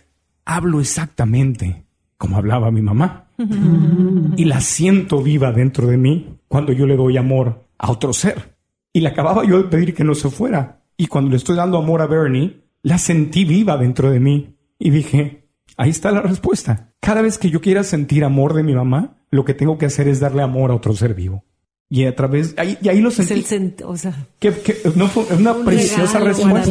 [0.44, 1.84] hablo exactamente
[2.16, 3.26] como hablaba mi mamá.
[4.36, 8.56] y la siento viva dentro de mí cuando yo le doy amor a otro ser.
[8.92, 10.82] Y le acababa yo de pedir que no se fuera.
[10.96, 14.56] Y cuando le estoy dando amor a Bernie, la sentí viva dentro de mí.
[14.78, 15.48] Y dije,
[15.78, 16.92] ahí está la respuesta.
[17.00, 20.06] Cada vez que yo quiera sentir amor de mi mamá, lo que tengo que hacer
[20.08, 21.44] es darle amor a otro ser vivo.
[21.88, 23.34] Y a través, ahí, y ahí lo Es sentí.
[23.34, 26.70] el sent- o sea, Que, que- no fue una Un preciosa respuesta.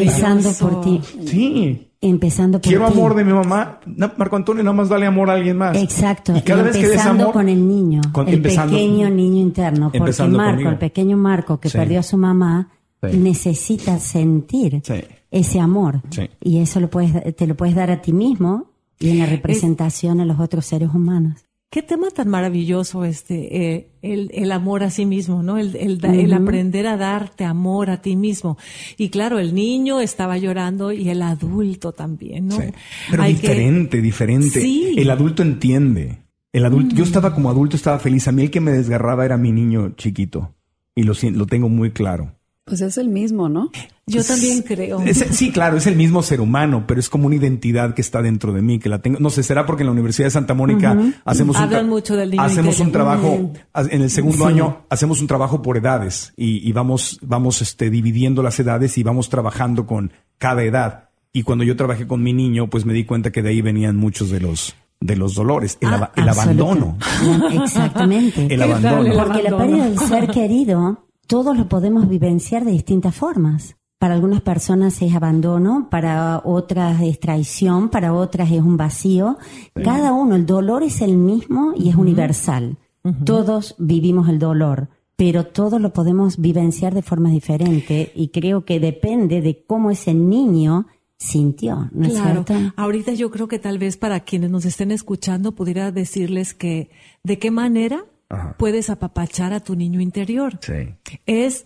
[0.59, 1.01] Por ti.
[1.25, 1.88] Sí.
[2.01, 2.93] Empezando por Quiero ti.
[2.93, 3.79] amor de mi mamá.
[3.85, 5.75] No, Marco Antonio, nada más dale amor a alguien más.
[5.75, 6.33] Exacto.
[6.35, 7.33] Y cada y vez que des empezando amor.
[7.33, 10.69] con el niño, con- el pequeño niño interno, porque Marco, conmigo.
[10.69, 11.77] el pequeño Marco que Sí.
[11.77, 12.69] perdió a su mamá,
[13.01, 13.17] Sí.
[13.17, 14.93] necesita sentir Sí.
[15.29, 16.01] ese amor.
[16.41, 20.21] Y eso lo puedes, te lo puedes dar a ti mismo y en la representación
[20.21, 21.45] a los otros seres humanos.
[21.71, 25.57] Qué tema tan maravilloso este, eh, el, el amor a sí mismo, ¿no?
[25.57, 26.41] El, el, da- el Ujú.
[26.43, 28.57] aprender a darte amor a ti mismo.
[28.97, 32.57] Y claro, el niño estaba llorando y el adulto también, ¿no?
[32.57, 32.63] Sí.
[33.11, 34.61] Pero Hay que- diferente, diferente.
[34.61, 34.95] Sí.
[34.97, 36.23] El adulto entiende.
[36.51, 38.27] El adulto, yo estaba como adulto, estaba feliz.
[38.27, 40.55] A mí el que me desgarraba era mi niño chiquito.
[40.95, 42.35] Y lo, lo tengo muy claro.
[42.69, 43.69] Pues es el mismo, ¿no?
[44.07, 45.01] Yo también creo.
[45.01, 48.21] Es- sí, claro, es el mismo ser humano, pero es como una identidad que está
[48.21, 49.19] dentro de mí, que la tengo.
[49.19, 52.15] No sé, será porque en la Universidad de Santa Mónica hacemos un Hablan tra- mucho
[52.15, 54.53] del niño hacemos un trabajo en el segundo Sí.
[54.53, 59.03] año hacemos un trabajo por edades y, y vamos vamos este dividiendo las edades y
[59.03, 61.09] vamos trabajando con cada edad.
[61.33, 63.95] Y cuando yo trabajé con mi niño, pues me di cuenta que de ahí venían
[63.97, 66.97] muchos de los de los dolores, el, Ah, el abandono.
[67.63, 68.41] Exactamente.
[68.43, 69.23] El ¿Qué tal abandono.
[69.23, 73.75] Porque la pérdida del ser querido, todos lo podemos vivenciar de distintas formas.
[73.99, 79.37] Para algunas personas es abandono, para otras es traición, para otras es un vacío.
[79.75, 82.77] Cada uno, el dolor es el mismo y es universal.
[83.25, 84.87] Todos vivimos el dolor,
[85.17, 90.15] pero todo lo podemos vivenciar de forma diferente y creo que depende de cómo ese
[90.15, 90.87] niño
[91.17, 92.43] sintió, ¿no es Claro.
[92.47, 92.73] cierto?
[92.75, 96.89] Ahorita yo creo que tal vez para quienes nos estén escuchando pudiera decirles que
[97.23, 98.55] de qué manera Ajá.
[98.57, 100.59] puedes apapachar a tu niño interior.
[100.61, 100.95] Sí.
[101.25, 101.65] Es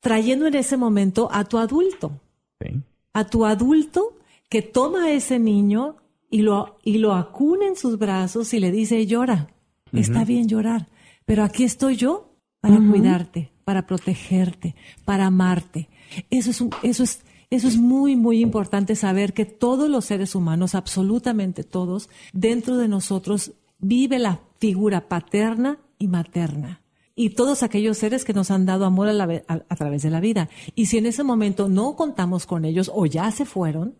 [0.00, 2.20] trayendo en ese momento a tu adulto,
[2.60, 2.80] sí.
[3.14, 4.18] a tu adulto
[4.50, 5.96] que toma a ese niño
[6.30, 9.48] y lo, y lo acuna en sus brazos y le dice, llora,
[9.92, 10.88] está bien llorar,
[11.24, 15.88] pero aquí estoy yo para cuidarte, para protegerte, para amarte.
[16.30, 20.34] Eso es, un- eso es, eso es muy, muy importante saber que todos los seres
[20.34, 26.82] humanos, absolutamente todos, dentro de nosotros vive la figura paterna y materna.
[27.14, 30.20] Y todos aquellos seres que nos han dado amor a, la a través de la
[30.20, 30.48] vida.
[30.74, 33.98] Y si en ese momento no contamos con ellos o ya se fueron,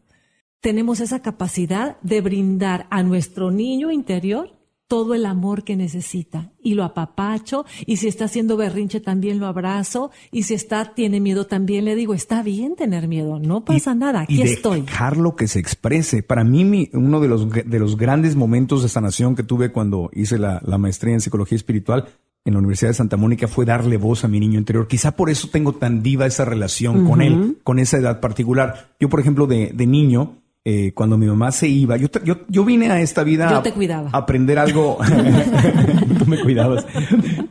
[0.61, 4.62] tenemos esa capacidad de brindar a nuestro niño interior
[4.93, 9.47] todo el amor que necesita y lo apapacho y si está haciendo berrinche también lo
[9.47, 13.95] abrazo y si está tiene miedo también le digo está bien tener miedo no pasa
[13.95, 16.23] nada aquí y estoy dejarlo que se exprese.
[16.23, 20.11] Para mí, mi- uno de los, de los grandes momentos de sanación que tuve cuando
[20.13, 22.09] hice la, la maestría en psicología espiritual
[22.45, 24.89] en la Universidad de Santa Mónica fue darle voz a mi niño interior.
[24.89, 28.91] Quizá por eso tengo tan viva esa relación con él, con esa edad particular.
[29.01, 32.65] Yo, por ejemplo, de, de niño, eh, cuando mi mamá se iba, yo, yo, yo
[32.65, 34.11] vine a esta vida Yo a- te cuidaba.
[34.13, 34.99] a aprender algo.
[36.19, 36.87] Tú me cuidabas.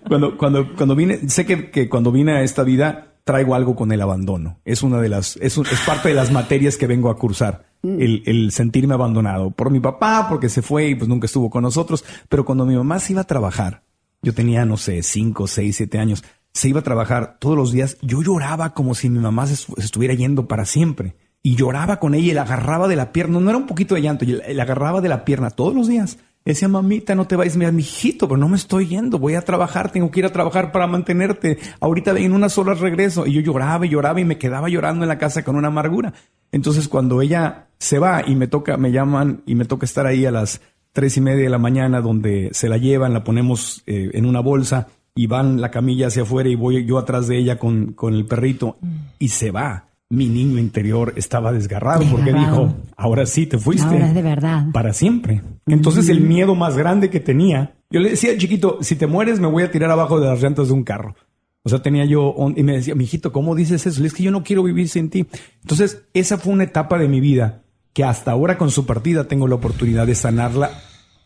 [0.08, 3.92] Cuando, cuando, cuando vine, sé que, que cuando vine a esta vida traigo algo con
[3.92, 4.60] el abandono.
[4.66, 7.66] Es una de las, es, es parte de las materias que vengo a cursar.
[7.84, 11.64] El, el sentirme abandonado por mi papá, porque se fue y pues nunca estuvo con
[11.64, 12.06] nosotros.
[12.30, 13.84] Pero cuando mi mamá se iba a trabajar,
[14.22, 17.98] yo tenía, no sé, cinco, seis, siete años, se iba a trabajar todos los días.
[18.04, 21.16] Yo lloraba como si mi mamá se estuviera yendo para siempre.
[21.44, 23.40] Y lloraba con ella y la agarraba de la pierna.
[23.40, 25.88] No era un poquito de llanto, y la, la agarraba de la pierna todos los
[25.88, 26.18] días.
[26.44, 29.92] Decía, mamita, no te vayas, mira, mijito, pero no me estoy yendo, voy a trabajar,
[29.92, 31.60] tengo que ir a trabajar para mantenerte.
[31.80, 33.28] Ahorita en unas horas regreso.
[33.28, 36.14] Y yo lloraba y lloraba y me quedaba llorando en la casa con una amargura.
[36.52, 40.26] Entonces cuando ella se va y me toca, me llaman y me toca estar ahí
[40.26, 40.62] a las
[40.94, 44.40] tres y media de la mañana donde se la llevan, la ponemos eh, en una
[44.40, 48.14] bolsa y van la camilla hacia afuera y voy yo atrás de ella con, con
[48.16, 48.78] el perrito
[49.20, 49.91] y se va.
[50.12, 54.66] Mi niño interior estaba desgarrado porque dijo, ahora sí te fuiste Ahora es de verdad.
[54.74, 55.42] para siempre.
[55.66, 59.48] Entonces el miedo más grande que tenía, yo le decía, chiquito, si te mueres me
[59.48, 61.16] voy a tirar abajo de las llantas de un carro.
[61.64, 64.02] O sea, tenía yo, y me decía, mijito, ¿cómo dices eso?
[64.02, 65.28] Le es que yo no quiero vivir sin ti.
[65.62, 67.62] Entonces, esa fue una etapa de mi vida
[67.94, 70.72] que hasta ahora con su partida tengo la oportunidad de sanarla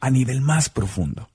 [0.02, 1.30] a nivel más profundo.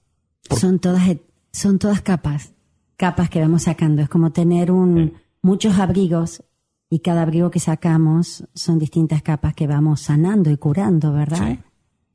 [0.50, 2.52] Son todas, et- son todas capas,
[2.96, 4.02] capas que vamos sacando.
[4.02, 6.44] Es como tener un, muchos abrigos
[6.90, 11.59] y cada abrigo que sacamos son distintas capas que vamos sanando y curando, ¿verdad?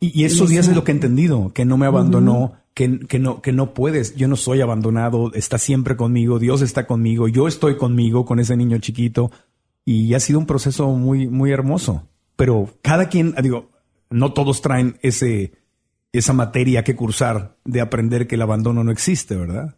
[0.02, 3.18] Y, y esos días es lo que he entendido, que no me abandonó, que, que
[3.18, 7.48] no, que no puedes, yo no soy abandonado, está siempre conmigo, Dios está conmigo, yo
[7.48, 9.32] estoy conmigo con ese niño chiquito
[9.86, 12.04] y ha sido un proceso muy, muy hermoso.
[12.36, 13.70] Pero cada quien, digo,
[14.10, 15.54] no todos traen ese,
[16.12, 19.76] esa materia que cursar de aprender que el abandono no existe, ¿verdad?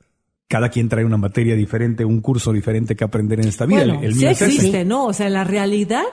[0.48, 3.80] Cada quien trae una materia diferente, un curso diferente que aprender en esta vida.
[3.86, 4.54] bueno el, el sí mío es ese.
[4.56, 6.04] existe no o sea en la realidad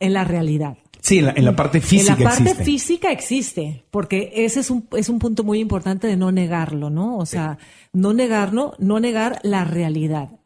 [0.00, 2.64] en la realidad Sí, en la, en la parte física en la parte existe.
[2.64, 7.16] física existe, porque ese es un, es un punto muy importante de no negarlo, ¿no?
[7.18, 7.58] O sea,
[7.92, 10.40] no negarlo, no negar la realidad.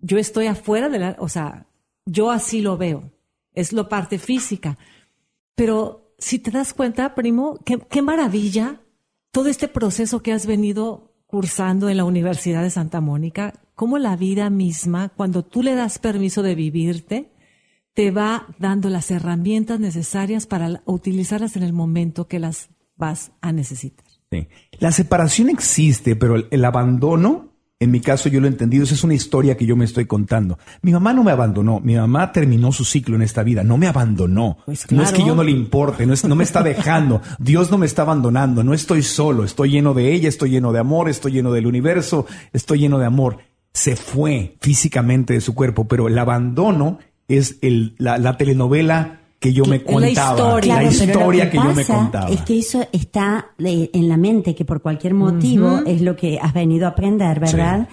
[0.00, 1.66] Yo estoy afuera de la, o sea,
[2.06, 3.10] yo así lo veo.
[3.52, 4.78] Es lo parte física.
[5.56, 8.80] Pero si te das cuenta, primo, qué, qué maravilla
[9.32, 14.16] todo este proceso que has venido cursando en la Universidad de Santa Mónica, cómo la
[14.16, 17.30] vida misma, cuando tú le das permiso de vivirte,
[17.94, 23.32] te va dando las herramientas necesarias para la- utilizarlas en el momento que las vas
[23.40, 24.04] a necesitar.
[24.78, 27.49] La separación existe, pero el abandono,
[27.82, 30.04] en mi caso yo lo he entendido, esa es una historia que yo me estoy
[30.04, 30.58] contando.
[30.82, 33.86] Mi mamá no me abandonó, mi mamá terminó su ciclo en esta vida, no me
[33.86, 34.58] abandonó.
[34.66, 37.70] Pues No es que yo no le importe, no, es, no me está dejando, Dios
[37.70, 41.08] no me está abandonando, no estoy solo, estoy lleno de ella, estoy lleno de amor,
[41.08, 43.38] estoy lleno del universo, estoy lleno de amor.
[43.72, 49.54] Se fue físicamente de su cuerpo, pero el abandono es el, la, la telenovela que
[49.54, 50.74] yo me Es la contaba, historia.
[50.76, 52.28] la historia que, yo me contaba.
[52.28, 56.52] Es que eso está en la mente, que por cualquier motivo es lo que has
[56.52, 57.88] venido a aprender, ¿verdad?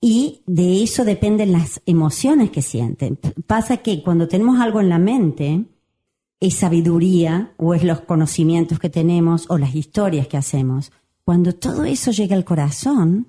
[0.00, 3.16] Y de eso dependen las emociones que sienten.
[3.46, 5.64] Pasa que cuando tenemos algo en la mente,
[6.40, 10.90] es sabiduría o es los conocimientos que tenemos o las historias que hacemos.
[11.22, 13.28] Cuando todo eso llega al corazón,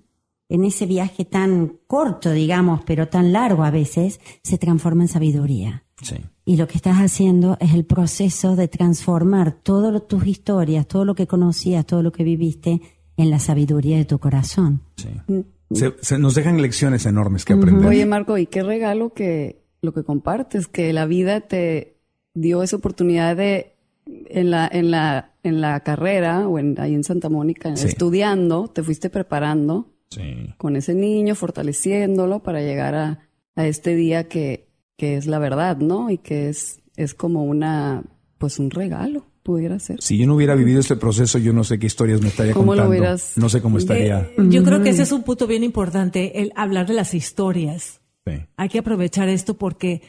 [0.50, 5.83] en ese viaje tan corto, digamos, pero tan largo a veces, se transforma en sabiduría.
[6.04, 6.16] Sí.
[6.46, 11.16] Y lo que estás haciendo es el proceso de transformar todas tus historias, todo lo
[11.16, 12.82] que conocías, todo lo que viviste
[13.18, 14.82] en la sabiduría de tu corazón.
[14.98, 15.10] Sí.
[15.28, 15.39] Mm,
[15.74, 17.86] Se, se nos dejan lecciones enormes que aprender.
[17.88, 21.98] Oye, Marco, y qué regalo que lo que compartes, que la vida te
[22.34, 23.72] dio esa oportunidad de
[24.06, 27.88] en la, en la, en la carrera o en, ahí en Santa Mónica, Sí.
[27.88, 30.54] estudiando, te fuiste preparando Sí.
[30.58, 33.20] con ese niño, fortaleciéndolo para llegar a,
[33.56, 34.68] a este día que,
[35.04, 36.10] que es la verdad, ¿no?
[36.10, 38.04] Y que es, es como una,
[38.38, 40.02] pues un regalo, pudiera ser.
[40.02, 42.74] Si yo no hubiera vivido este proceso, yo no sé qué historias me estaría ¿Cómo
[42.74, 42.89] lo contando.
[42.89, 44.20] hubieras- No sé cómo estaría.
[44.22, 48.00] Eh, yo creo que ese es un punto bien importante, el hablar de las historias.
[48.26, 48.34] Sí.
[48.56, 50.02] Hay que aprovechar esto porque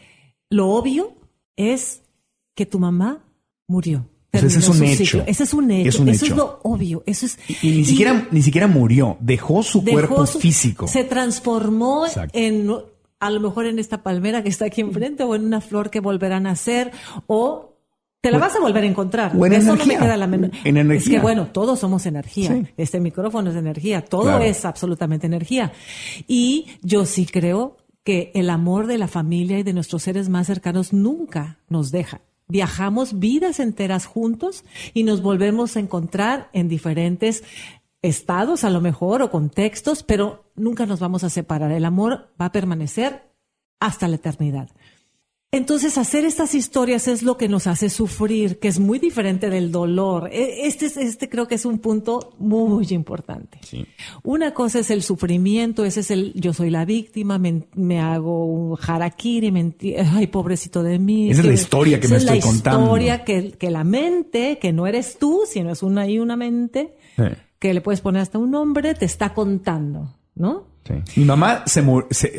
[0.48, 1.14] lo obvio
[1.56, 2.02] es
[2.54, 3.24] que tu mamá
[3.66, 4.06] murió.
[4.32, 5.24] Sea, ese es un hecho.
[5.26, 5.88] Ese es un hecho.
[5.88, 6.34] Es un Eso hecho.
[6.34, 7.02] es lo obvio.
[7.06, 7.36] Eso es.
[7.62, 10.86] Y ni siquiera, ni siquiera murió, dejó su dejó cuerpo su- físico.
[10.86, 12.38] Se transformó Exacto.
[12.38, 12.70] en,
[13.26, 16.00] a lo mejor en esta palmera que está aquí enfrente o en una flor que
[16.00, 16.90] volverá a nacer
[17.26, 17.70] o
[18.20, 19.32] te la vas a volver a encontrar.
[19.32, 20.50] De Eso no me queda la menor.
[20.64, 20.96] En energía.
[20.98, 22.50] Es que bueno, todos somos energía.
[22.52, 22.66] Sí.
[22.78, 24.02] Este micrófono es energía.
[24.02, 24.44] Todo Claro.
[24.44, 25.72] es absolutamente energía.
[26.26, 30.46] Y yo sí creo que el amor de la familia y de nuestros seres más
[30.46, 32.20] cercanos nunca nos deja.
[32.48, 37.42] Viajamos vidas enteras juntos y nos volvemos a encontrar en diferentes
[38.08, 41.72] estados a lo mejor o contextos, pero nunca nos vamos a separar.
[41.72, 43.22] El amor va a permanecer
[43.80, 44.68] hasta la eternidad.
[45.52, 49.70] Entonces, hacer estas historias es lo que nos hace sufrir, que es muy diferente del
[49.70, 50.28] dolor.
[50.32, 53.60] E- Este, es- este creo que es un punto muy importante.
[54.24, 58.44] Una cosa es el sufrimiento, ese es el yo soy la víctima, me, me hago
[58.46, 59.52] un harakiri,
[60.12, 61.30] ay, pobrecito de mí.
[61.30, 62.80] Esa es la historia que esa me es estoy la contando.
[62.86, 66.96] historia que, que la mente, que no eres tú, sino es una y una mente,
[67.16, 67.22] Sí.
[67.64, 70.64] Que le puedes poner hasta un nombre, te está contando, ¿no?
[70.86, 70.92] Sí.
[71.16, 71.80] Mi mamá se,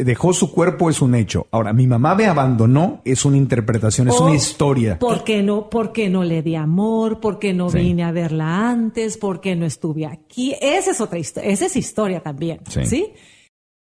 [0.04, 1.48] dejó su cuerpo, es un hecho.
[1.50, 5.00] Ahora, mi mamá me abandonó, es una interpretación, es O, una historia.
[5.00, 7.20] ¿Por qué no, por qué no le di amor?
[7.20, 7.80] ¿Por qué no Sí.
[7.80, 9.18] vine a verla antes?
[9.18, 10.54] ¿Por qué no estuve aquí?
[10.62, 12.86] Esa es otra historia, esa es historia también, Sí.
[12.86, 13.14] ¿sí?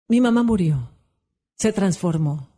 [0.08, 0.88] Mi mamá murió,
[1.54, 2.48] se transformó.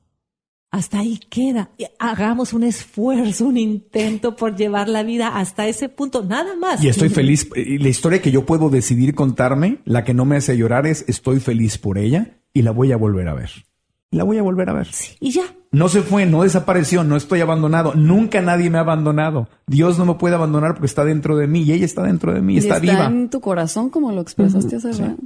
[0.70, 1.70] Hasta ahí queda.
[1.98, 6.83] Hagamos un esfuerzo, un intento por llevar la vida hasta ese punto, nada más.
[6.85, 7.48] Y estoy feliz.
[7.54, 11.40] La historia que yo puedo decidir contarme, la que no me hace llorar es estoy
[11.40, 13.50] feliz por ella y la voy a volver a ver.
[14.11, 14.88] La voy a volver a ver.
[15.20, 15.42] Y ya.
[15.70, 17.94] No se fue, no desapareció, no estoy abandonado.
[17.94, 19.48] Nunca nadie me ha abandonado.
[19.66, 22.40] Dios no me puede abandonar porque está dentro de mí y ella está dentro de
[22.40, 23.07] mí, Y está, está viva.
[23.07, 25.16] en tu corazón, como lo expresaste hace rato.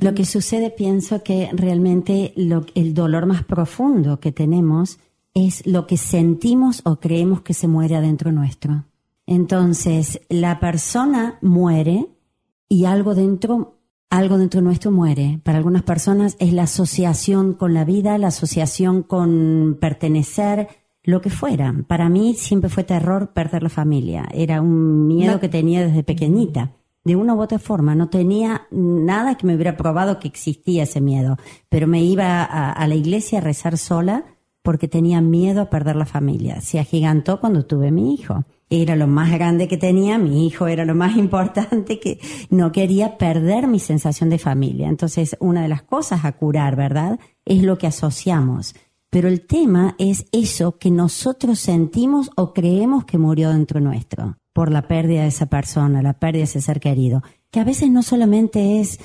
[0.00, 4.98] Lo que sucede, pienso que realmente lo- el dolor más profundo que tenemos
[5.34, 8.84] es lo que sentimos o creemos que se muere adentro nuestro.
[9.26, 12.06] Entonces, la persona muere
[12.68, 13.76] y algo dentro,
[14.10, 15.38] algo dentro nuestro muere.
[15.44, 20.68] Para algunas personas es la asociación con la vida, la asociación con pertenecer,
[21.04, 21.74] lo que fuera.
[21.86, 24.26] Para mí siempre fue terror perder la familia.
[24.32, 26.72] Era un miedo que tenía desde pequeñita.
[27.08, 31.00] De una u otra forma, no tenía nada que me hubiera probado que existía ese
[31.00, 31.38] miedo,
[31.70, 34.26] pero me iba a, la iglesia a rezar sola
[34.60, 36.60] porque tenía miedo a perder la familia.
[36.60, 38.44] Se agigantó cuando tuve mi hijo.
[38.68, 43.16] Era lo más grande que tenía, mi hijo era lo más importante, que no quería
[43.16, 44.88] perder mi sensación de familia.
[44.88, 47.18] Entonces, una de las cosas a curar, ¿verdad?
[47.46, 48.74] Es lo que asociamos.
[49.08, 54.72] Pero el tema es eso que nosotros sentimos o creemos que murió dentro nuestro por
[54.72, 58.02] la pérdida de esa persona, la pérdida de ese ser querido, que a veces no
[58.02, 58.98] solamente es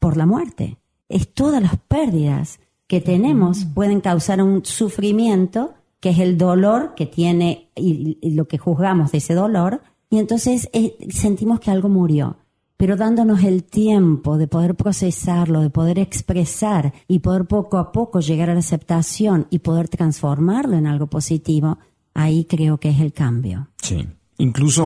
[0.00, 6.18] por la muerte, es todas las pérdidas que tenemos pueden causar un sufrimiento que es
[6.18, 10.96] el dolor que tiene y, y lo que juzgamos de ese dolor, y entonces eh,
[11.10, 12.38] sentimos que algo murió
[12.76, 18.18] pero dándonos el tiempo de poder procesarlo, de poder expresar y poder poco a poco
[18.18, 21.78] llegar a la aceptación y poder transformarlo en algo positivo,
[22.12, 23.68] ahí creo que es el cambio.
[23.80, 24.04] Sí.
[24.38, 24.85] Incluso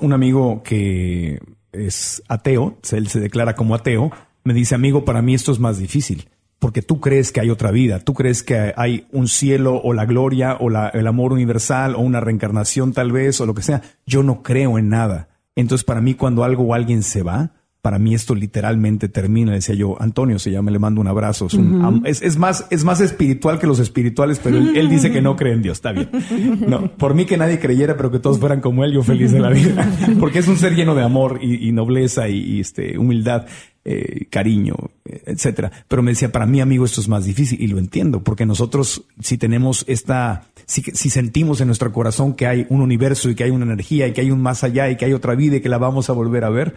[0.00, 1.40] Un amigo que
[1.72, 4.10] es ateo, él se declara como ateo,
[4.44, 7.70] me dice, amigo, para mí esto es más difícil, porque tú crees que hay otra
[7.70, 12.00] vida, tú crees que hay un cielo o la gloria o el amor universal o
[12.00, 13.82] una reencarnación tal vez o lo que sea.
[14.06, 15.28] Yo no creo en nada.
[15.54, 17.52] Entonces para mí cuando algo o alguien se va,
[17.86, 19.52] para mí esto literalmente termina.
[19.52, 21.46] Decía yo, Antonio se llama, le mando un abrazo.
[21.46, 24.88] Es, un- am- es- es más, es más espiritual que los espirituales, pero él, él
[24.88, 25.78] dice que no cree en Dios.
[25.78, 26.08] Está bien.
[26.66, 29.38] No, por mí que nadie creyera, pero que todos fueran como él, yo feliz de
[29.38, 29.88] la vida.
[30.18, 33.46] Porque es un ser lleno de amor y, y nobleza y, y, este, humildad.
[33.88, 34.74] eh, cariño,
[35.04, 35.70] etcétera.
[35.86, 39.04] Pero me decía, para mí, amigo, esto es más difícil y lo entiendo, porque nosotros
[39.20, 43.44] si tenemos esta, si, si sentimos en nuestro corazón que hay un universo y que
[43.44, 45.60] hay una energía y que hay un más allá y que hay otra vida y
[45.60, 46.74] que la vamos a volver a ver,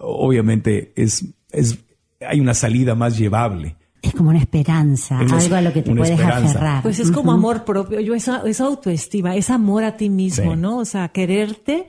[0.00, 1.78] obviamente es, es,
[2.26, 3.76] hay una salida más llevable.
[4.02, 6.50] Es como una esperanza, Es algo a lo que te puedes esperanza.
[6.50, 6.82] aferrar.
[6.82, 10.58] Pues es como amor propio, yo esa, esa autoestima, es amor a ti mismo, Sí.
[10.60, 10.78] ¿no?
[10.78, 11.88] O sea, quererte,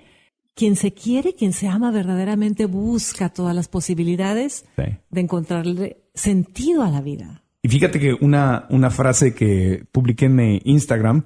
[0.53, 4.83] quien se quiere, quien se ama verdaderamente busca todas las posibilidades Sí.
[5.09, 7.43] de encontrarle sentido a la vida.
[7.63, 11.23] Y fíjate que una, una frase que publiqué en mi Instagram,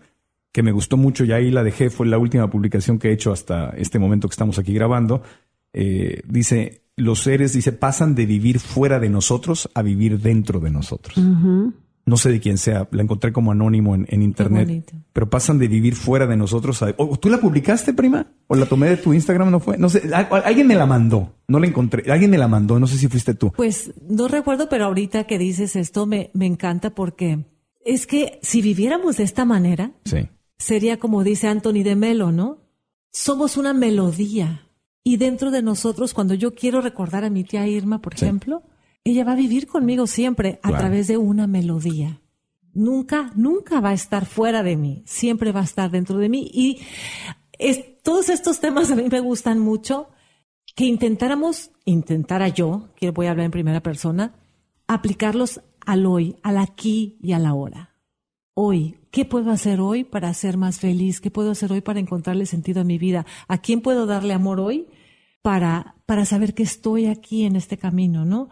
[0.51, 3.31] que me gustó mucho y ahí la dejé, fue la última publicación que he hecho
[3.31, 5.23] hasta este momento que estamos aquí grabando.
[5.75, 10.71] Eh, dice, los seres, dice, pasan de vivir fuera de nosotros a vivir dentro de
[10.71, 11.15] nosotros.
[12.07, 14.93] No sé de quién sea, la encontré como anónimo en, en internet.
[15.11, 16.93] Pero pasan de vivir fuera de nosotros a...
[16.97, 18.27] ¿O ¿Tú la publicaste, prima?
[18.45, 19.49] ¿O la tomé de tu Instagram?
[19.49, 19.77] ¿No fue?
[19.79, 21.33] No sé, al- alguien me la mandó.
[21.47, 22.09] No la encontré.
[22.11, 23.51] Alguien me la mandó, no sé si fuiste tú.
[23.53, 27.45] Pues no recuerdo, pero ahorita que dices esto me, me encanta porque
[27.83, 30.29] es que si viviéramos de esta manera, Sí.
[30.59, 32.59] sería como dice Anthony de Melo, ¿no?
[33.11, 34.61] Somos una melodía.
[35.07, 38.25] Y dentro de nosotros, cuando yo quiero recordar a mi tía Irma, por Sí.
[38.25, 38.63] ejemplo,
[39.03, 42.21] ella va a vivir conmigo siempre a través de una melodía.
[42.73, 46.49] Nunca, nunca va a estar fuera de mí, siempre va a estar dentro de mí.
[46.51, 46.79] Y
[47.59, 50.09] es- todos estos temas a mí me gustan mucho,
[50.75, 54.33] que intentáramos, intentara yo, que voy a hablar en primera persona,
[54.87, 57.91] aplicarlos al hoy, al aquí y a la ahora
[58.57, 58.97] hoy?
[59.15, 61.21] ¿Qué puedo hacer hoy para ser más feliz?
[61.21, 63.25] ¿Qué puedo hacer hoy para encontrarle sentido a mi vida?
[63.47, 64.87] ¿A quién puedo darle amor hoy
[65.41, 68.49] para, para saber que estoy aquí en este camino, no?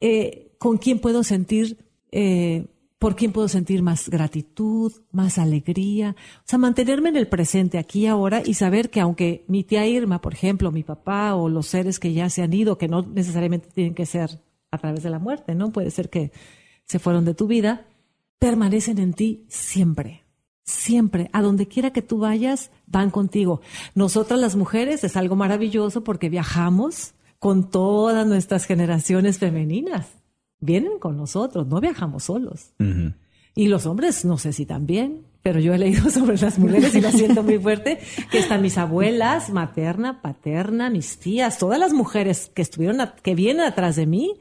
[0.00, 2.68] Eh, ¿Con quién puedo sentir, eh,
[2.98, 6.16] por quién puedo sentir más gratitud, más alegría?
[6.38, 9.86] O sea, mantenerme en el presente, aquí y ahora, y saber que aunque mi tía
[9.86, 13.02] Irma, por ejemplo, mi papá o los seres que ya se han ido, que no
[13.02, 14.40] necesariamente tienen que ser
[14.70, 15.70] a través de la muerte, ¿no?
[15.70, 16.32] Puede ser que
[16.86, 17.91] se fueron de tu vida,
[18.42, 20.24] permanecen en ti siempre.
[20.64, 23.60] Siempre, a donde quiera que tú vayas, van contigo.
[23.94, 30.08] Nosotras las mujeres es algo maravilloso porque viajamos con todas nuestras generaciones femeninas.
[30.58, 32.72] Vienen con nosotros, no viajamos solos.
[33.54, 37.00] Y los hombres, no sé si también, pero yo he leído sobre las mujeres y
[37.00, 38.00] la siento muy fuerte,
[38.32, 43.34] que están mis abuelas, materna, paterna, mis tías, todas las mujeres que estuvieron, a- que
[43.36, 44.34] vienen atrás de mí,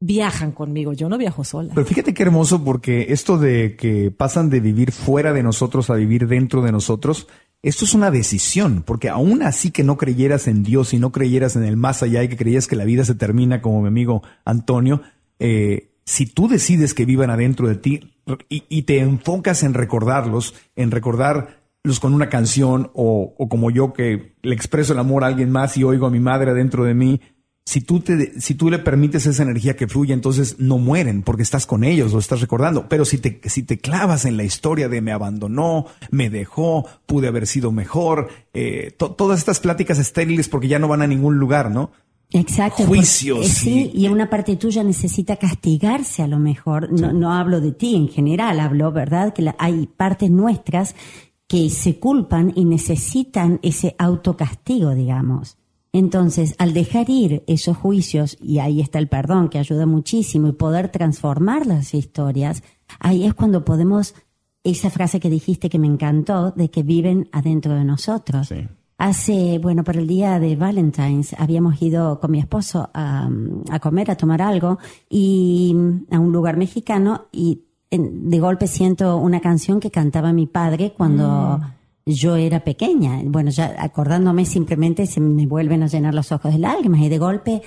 [0.00, 0.92] viajan conmigo.
[0.92, 1.72] Yo no viajo sola.
[1.74, 5.94] Pero fíjate qué hermoso porque esto de que pasan de vivir fuera de nosotros a
[5.94, 7.26] vivir dentro de nosotros,
[7.62, 11.56] esto es una decisión, porque aún así que no creyeras en Dios y no creyeras
[11.56, 14.22] en el más allá y que creías que la vida se termina como mi amigo
[14.44, 15.02] Antonio,
[15.40, 18.14] eh, si tú decides que vivan adentro de ti
[18.48, 23.92] y, y te enfocas en recordarlos, en recordarlos con una canción o, o como yo
[23.92, 26.94] que le expreso el amor a alguien más y oigo a mi madre adentro de
[26.94, 27.20] mí,
[27.68, 31.42] si tú, te, si tú le permites esa energía que fluya, entonces no mueren porque
[31.42, 32.88] estás con ellos, lo estás recordando.
[32.88, 37.28] Pero si te, si te clavas en la historia de me abandonó, me dejó, pude
[37.28, 41.36] haber sido mejor, eh, to- todas estas pláticas estériles porque ya no van a ningún
[41.38, 41.90] lugar, ¿no?
[42.30, 42.84] Exacto.
[42.84, 46.90] Juicios porque- sí, y- y una parte tuya necesita castigarse a lo mejor.
[46.90, 49.34] No, no hablo de ti en general, hablo, ¿verdad?
[49.34, 50.94] Que la- hay partes nuestras
[51.46, 55.57] que se culpan y necesitan ese autocastigo, digamos.
[55.92, 60.52] Entonces, al dejar ir esos juicios, y ahí está el perdón que ayuda muchísimo, y
[60.52, 62.62] poder transformar las historias,
[63.00, 64.14] ahí es cuando podemos,
[64.64, 68.48] esa frase que dijiste que me encantó, de que viven adentro de nosotros.
[68.48, 68.66] Sí.
[69.00, 73.30] Hace, bueno, por el día de Valentine's habíamos ido con mi esposo a,
[73.70, 74.78] a comer, a tomar algo,
[75.08, 80.32] y mm, a un lugar mexicano, y en- de golpe siento una canción que cantaba
[80.32, 81.60] mi padre cuando
[82.08, 83.20] yo era pequeña.
[83.24, 87.18] Bueno, ya acordándome simplemente se me vuelven a llenar los ojos de lágrimas, y de
[87.18, 87.62] golpe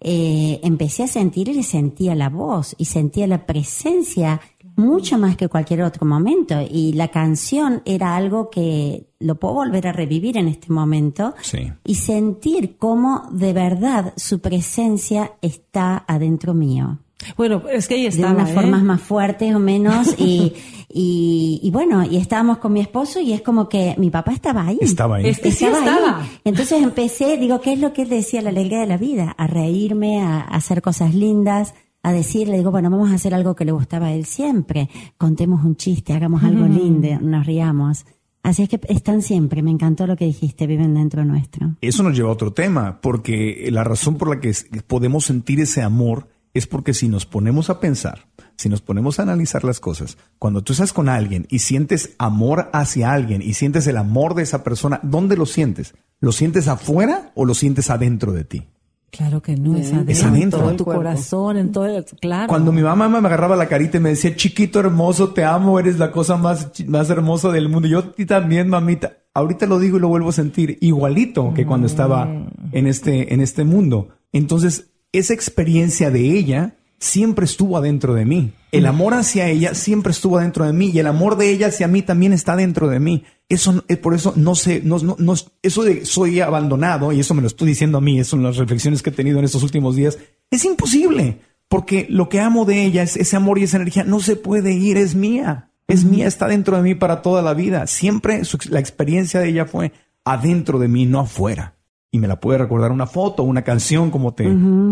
[0.00, 4.40] eh, empecé a sentir y sentía la voz, y sentía la presencia
[4.76, 6.56] mucho más que cualquier otro momento.
[6.68, 11.70] Y la canción era algo que lo puedo volver a revivir en este momento Sí.
[11.84, 16.98] y sentir cómo de verdad su presencia está adentro mío.
[17.38, 18.54] Bueno, es que ahí De estaba, unas ¿eh?
[18.54, 20.14] formas más fuertes o menos.
[20.18, 20.52] Y,
[20.96, 24.64] y, y bueno, y estábamos con mi esposo y es como que mi papá estaba
[24.64, 24.78] ahí.
[24.80, 25.26] Estaba ahí.
[25.26, 25.72] Es que sí ahí.
[25.72, 26.24] estaba.
[26.44, 29.34] Entonces empecé, digo, ¿qué es lo que él decía, la alegría de la vida?
[29.36, 31.74] A reírme, a, a hacer cosas lindas,
[32.04, 34.88] a decirle, digo, bueno, vamos a hacer algo que le gustaba a él siempre.
[35.18, 38.06] Contemos un chiste, hagamos algo lindo, nos riamos.
[38.44, 41.74] Así es que están siempre, me encantó lo que dijiste, viven dentro nuestro.
[41.80, 44.52] Eso nos lleva a otro tema, porque la razón por la que
[44.86, 49.22] podemos sentir ese amor es porque si nos ponemos a pensar, si nos ponemos a
[49.22, 53.86] analizar las cosas, cuando tú estás con alguien y sientes amor hacia alguien y sientes
[53.86, 55.94] el amor de esa persona, ¿dónde lo sientes?
[56.20, 58.68] ¿Lo sientes afuera o lo sientes adentro de ti?
[59.10, 60.58] Claro que no, es adentro, es adentro.
[60.58, 61.02] en Todo tu cuerpo.
[61.02, 62.48] corazón, en todo el, claro.
[62.48, 66.00] Cuando mi mamá me agarraba la carita y me decía, chiquito hermoso, te amo, eres
[66.00, 67.86] la cosa más, más hermosa del mundo.
[67.86, 69.18] Yo a ti también, mamita.
[69.32, 72.28] Ahorita lo digo y lo vuelvo a sentir igualito que cuando estaba
[72.72, 74.08] en este, en este mundo.
[74.32, 78.52] Entonces, esa experiencia de ella siempre estuvo adentro de mí.
[78.72, 81.86] El amor hacia ella siempre estuvo adentro de mí y el amor de ella hacia
[81.86, 83.24] mí también está dentro de mí.
[83.48, 87.34] Eso, eh, por eso no sé, no, no, no- eso de soy abandonado, y eso
[87.34, 89.62] me lo estoy diciendo a mí, eso en las reflexiones que he tenido en estos
[89.62, 90.18] últimos días,
[90.50, 91.40] es imposible.
[91.68, 94.72] Porque lo que amo de ella, es ese amor y esa energía, no se puede
[94.72, 95.70] ir, es mía.
[95.88, 97.86] Es mía, está dentro de mí para toda la vida.
[97.86, 99.92] Siempre su- la experiencia de ella fue
[100.24, 101.74] adentro de mí, no afuera.
[102.14, 104.44] Y me la puede recordar una foto, una canción como te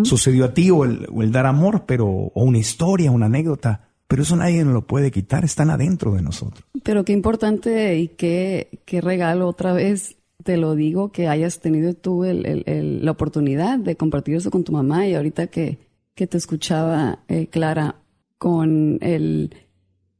[0.03, 3.91] sucedió a ti, o el, o el dar amor, pero, o una historia, una anécdota.
[4.09, 6.65] Pero eso nadie nos lo puede quitar, están adentro de nosotros.
[6.83, 11.95] Pero qué importante y qué, qué regalo otra vez, te lo digo, que hayas tenido
[11.95, 15.79] tú el- el- el- la oportunidad de compartir eso con tu mamá y ahorita que,
[16.17, 17.95] que te escuchaba, eh, Clara,
[18.37, 19.55] con el,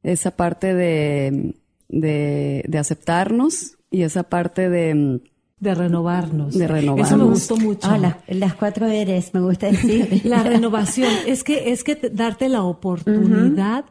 [0.03, 1.53] esa parte de,
[1.89, 5.19] de, de aceptarnos y esa parte de,
[5.63, 6.53] de renovarnos.
[6.53, 7.07] De renovarnos.
[7.07, 7.87] Eso me gustó mucho.
[7.89, 10.21] Ah, las, las cuatro eres, me gusta decir.
[10.25, 11.09] La renovación.
[11.25, 13.85] Es que, es que te- darte la oportunidad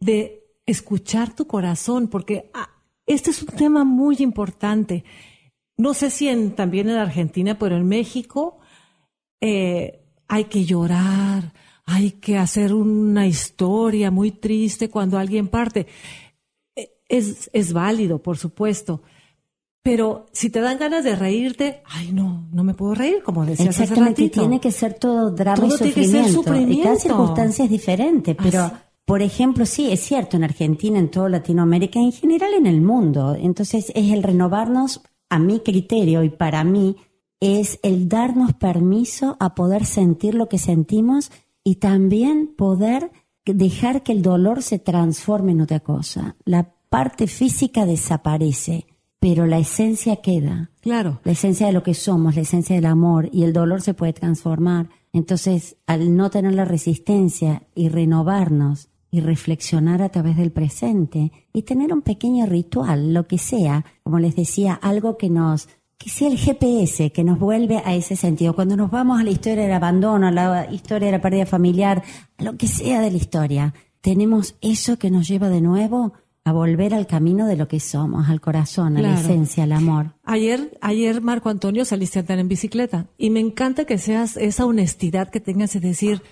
[0.00, 2.68] de escuchar tu corazón, porque ah,
[3.06, 5.04] este es un tema muy importante.
[5.76, 8.58] No sé si en, también en Argentina, pero en México
[9.40, 11.52] eh, hay que llorar,
[11.84, 15.86] hay que hacer una historia muy triste cuando alguien parte.
[16.76, 19.02] Eh, Es, es válido, por supuesto.
[19.84, 23.78] Pero si te dan ganas de reírte, ay no, no me puedo reír, como decías
[23.78, 24.40] hace ratito.
[24.40, 26.72] tiene que ser todo drama Todo y tiene que ser sufrimiento.
[26.72, 27.00] Y cada sufrimiento.
[27.00, 28.74] circunstancia es diferente, pero Así.
[29.04, 33.36] por ejemplo, sí, es cierto, en Argentina, en toda Latinoamérica, en general en el mundo.
[33.38, 36.96] Entonces es el renovarnos, a mi criterio y para mí,
[37.40, 41.30] es el darnos permiso a poder sentir lo que sentimos
[41.62, 43.12] y también poder
[43.44, 46.36] dejar que el dolor se transforme en otra cosa.
[46.46, 48.86] La parte física desaparece,
[49.24, 51.22] pero la esencia queda Claro.
[51.24, 54.12] la esencia de lo que somos, la esencia del amor y el dolor se puede
[54.12, 54.90] transformar.
[55.14, 61.62] Entonces, al no tener la resistencia y renovarnos y reflexionar a través del presente y
[61.62, 66.28] tener un pequeño ritual, lo que sea, como les decía, algo que nos que sea
[66.28, 68.54] el GPS, que nos vuelve a ese sentido.
[68.54, 72.02] Cuando nos vamos a la historia del abandono, a la historia de la pérdida familiar,
[72.36, 73.72] a lo que sea de la historia,
[74.02, 76.12] tenemos eso que nos lleva de nuevo
[76.44, 80.14] a volver al camino de lo que somos, al corazón, a la esencia, al amor.
[80.24, 84.66] Ayer, ayer Marco Antonio saliste a andar en bicicleta y me encanta que seas esa
[84.66, 86.22] honestidad que tengas de decir,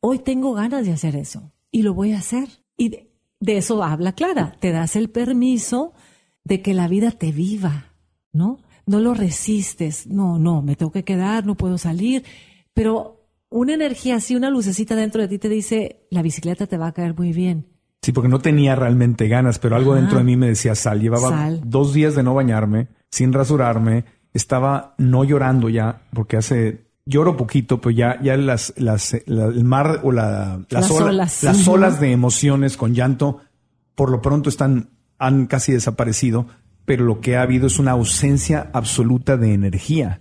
[0.00, 2.48] hoy tengo ganas de hacer eso y lo voy a hacer.
[2.78, 5.92] Y de, de eso habla Clara, te das el permiso
[6.44, 7.92] de que la vida te viva,
[8.32, 8.60] ¿no?
[8.86, 12.24] No lo resistes, no, no, me tengo que quedar, no puedo salir,
[12.72, 16.86] pero una energía así, una lucecita dentro de ti te dice, la bicicleta te va
[16.86, 17.66] a caer muy bien.
[18.02, 20.00] Sí, porque no tenía realmente ganas, pero algo Ajá.
[20.00, 21.00] dentro de mí me decía sal.
[21.00, 21.60] Llevaba Sal.
[21.64, 24.04] dos días de no bañarme, sin rasurarme.
[24.32, 29.64] Estaba no llorando ya, porque hace lloro poquito, pero ya, ya las, las, la- el
[29.64, 31.42] mar o la, las, Las ola- olas.
[31.42, 33.40] las olas de emociones con llanto,
[33.94, 36.46] por lo pronto están, han casi desaparecido,
[36.84, 40.20] pero lo que ha habido es una ausencia absoluta de energía.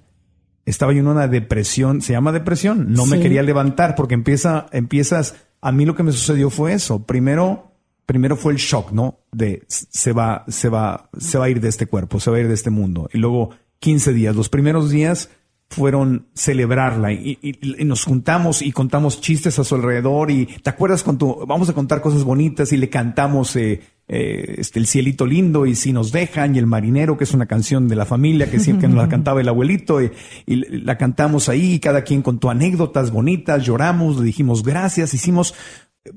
[0.65, 5.35] Estaba yo en una depresión, se llama depresión, no me quería levantar porque empieza, empiezas,
[5.67, 7.03] a mí lo que me sucedió fue eso.
[7.05, 7.71] Primero,
[8.05, 9.19] primero fue el shock, ¿no?
[9.31, 12.39] De se va, se va, se va a ir de este cuerpo, se va a
[12.39, 13.09] ir de este mundo.
[13.13, 13.49] Y luego
[13.79, 14.35] 15 días.
[14.35, 15.29] Los primeros días
[15.69, 20.69] fueron celebrarla y, y- y nos juntamos y contamos chistes a su alrededor y te
[20.69, 24.87] acuerdas con tu, vamos a contar cosas bonitas y le cantamos eh, eh, este, el
[24.87, 28.05] cielito lindo y si nos dejan y el marinero que es una canción de la
[28.05, 30.11] familia que siempre nos la cantaba el abuelito y,
[30.45, 35.53] y la cantamos ahí y cada quien contó anécdotas bonitas, lloramos, le dijimos gracias, hicimos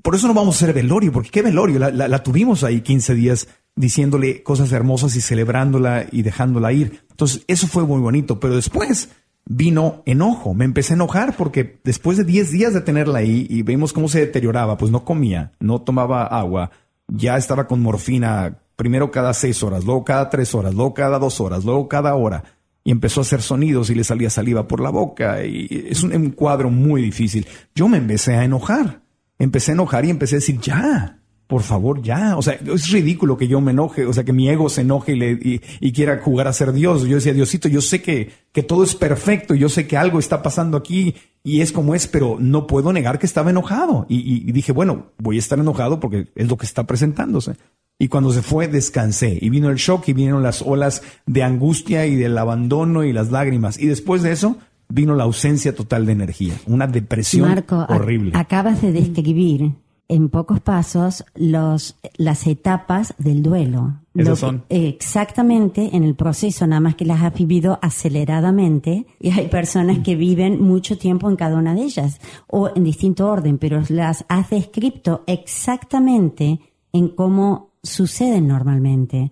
[0.03, 2.81] por eso no vamos a hacer velorio, porque qué velorio, la, la- la tuvimos ahí
[2.81, 7.01] 15 días diciéndole cosas hermosas y celebrándola y dejándola ir.
[7.11, 9.09] Entonces, eso fue muy bonito, pero después
[9.47, 13.63] vino enojo, me empecé a enojar porque después de 10 días de tenerla ahí y
[13.63, 16.71] vimos cómo se deterioraba, pues no comía, no tomaba agua,
[17.11, 21.41] ya estaba con morfina primero cada 6 horas, luego cada 3 horas, luego cada 2
[21.41, 22.45] horas, luego cada hora
[22.83, 26.15] y empezó a hacer sonidos y le salía saliva por la boca y es un,
[26.15, 27.47] un cuadro muy difícil.
[27.75, 29.03] Yo me empecé a enojar
[29.41, 31.19] empecé a enojar y empecé a decir, ya,
[31.51, 32.37] por favor, ya.
[32.39, 35.13] O sea, es ridículo que yo me enoje, o sea, que mi ego se enoje
[35.13, 37.03] y, le, y, y quiera jugar a ser Dios.
[37.03, 40.43] Yo decía, Diosito, yo sé que, que todo es perfecto, yo sé que algo está
[40.43, 44.07] pasando aquí y es como es, pero no puedo negar que estaba enojado.
[44.09, 47.57] Y, dije, bueno, voy a estar enojado porque es lo que está presentándose.
[47.99, 49.37] Y cuando se fue, descansé.
[49.41, 53.33] Y vino el shock y vinieron las olas de angustia y del abandono y las
[53.33, 53.77] lágrimas.
[53.77, 54.57] Y después de eso,
[54.89, 58.33] vino la ausencia total de energía, una depresión Marco, horrible.
[58.35, 59.73] acabas de describir
[60.11, 64.01] en pocos pasos los, las etapas del duelo.
[64.13, 64.65] Que- son.
[64.69, 70.17] exactamente en el proceso, nada más que las has vivido aceleradamente y hay personas que
[70.17, 74.51] viven mucho tiempo en cada una de ellas o en distinto orden, pero las has
[74.51, 76.59] descrito exactamente
[76.93, 79.31] en cómo suceden normalmente.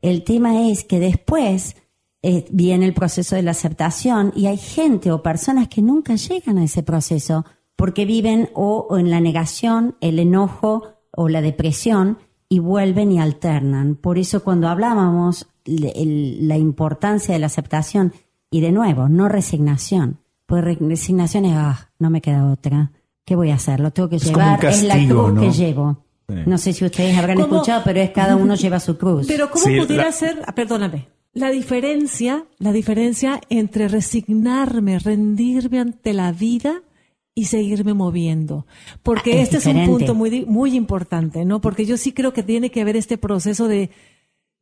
[0.00, 1.74] El tema es que después
[2.22, 6.58] eh, viene el proceso de la aceptación y hay gente o personas que nunca llegan
[6.58, 7.44] a ese proceso
[7.80, 12.18] porque viven o, o en la negación, el enojo o la depresión
[12.48, 13.94] y vuelven y alternan.
[13.96, 18.12] Por eso cuando hablábamos el- la importancia de la aceptación
[18.50, 22.92] y de nuevo, no resignación, pues re- resignación es, ah, no me queda otra.
[23.24, 23.80] ¿Qué voy a hacer?
[23.80, 25.40] Lo tengo que Es como llevar, un es la castigo, cruz ¿no?
[25.40, 25.96] que llevo.
[26.28, 26.34] Sí.
[26.46, 27.54] No sé si ustedes habrán ¿Cómo?
[27.56, 29.26] escuchado, pero es cada uno lleva su cruz.
[29.28, 35.78] Pero ¿cómo Sí, pudiera la- ser, ah, perdóname, la diferencia, la diferencia entre resignarme, rendirme
[35.80, 36.82] ante la vida
[37.40, 38.66] y seguirme moviendo?
[39.02, 39.90] Porque Ah, es este es diferente.
[39.92, 41.60] un punto muy, muy importante, ¿no?
[41.60, 43.90] Porque yo sí creo que tiene que haber este proceso de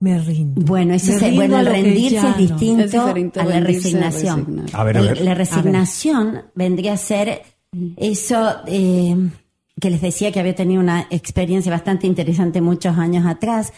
[0.00, 0.62] me rindo.
[0.64, 2.34] Bueno, ese Me es- rindo bueno, a el rendirse es no.
[2.36, 2.94] distinto Es
[3.38, 4.66] a la resignación.
[4.72, 5.20] A ver, a ver.
[5.22, 7.42] La resignación vendría a ser
[7.96, 9.16] eso eh,
[9.80, 13.72] que les decía que había tenido una experiencia bastante interesante muchos años atrás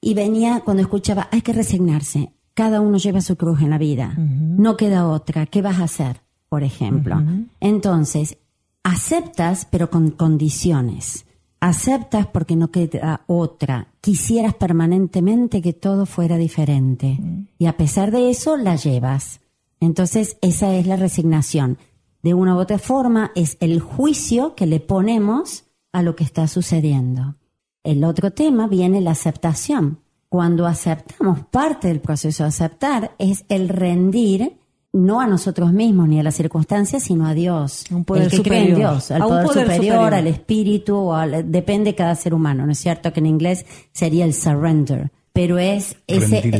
[0.00, 4.14] y venía cuando escuchaba, hay que resignarse, cada uno lleva su cruz en la vida,
[4.16, 6.20] no queda otra, ¿qué vas a hacer?
[6.48, 7.20] Por ejemplo.
[7.58, 8.36] Entonces,
[8.84, 11.26] aceptas pero con condiciones.
[11.58, 13.88] Aceptas porque no queda otra.
[14.00, 17.18] Quisieras permanentemente que todo fuera diferente.
[17.58, 19.40] Y a pesar de eso, la llevas.
[19.80, 21.78] Entonces, esa es la resignación.
[22.22, 26.48] De una u otra forma, es el juicio que le ponemos a lo que está
[26.48, 27.36] sucediendo.
[27.82, 30.00] El otro tema viene la aceptación.
[30.28, 34.58] Cuando aceptamos parte del proceso de aceptar es el rendir
[34.94, 37.84] no a nosotros mismos ni a las circunstancias, sino a Dios.
[37.90, 38.90] Un poder el que cree en superior.
[38.92, 40.14] Dios, al A poder, poder superior, superior.
[40.14, 43.12] al espíritu, o al- depende de cada ser humano, ¿no es cierto?
[43.12, 45.10] Que en inglés sería el surrender.
[45.34, 46.52] Pero es ese,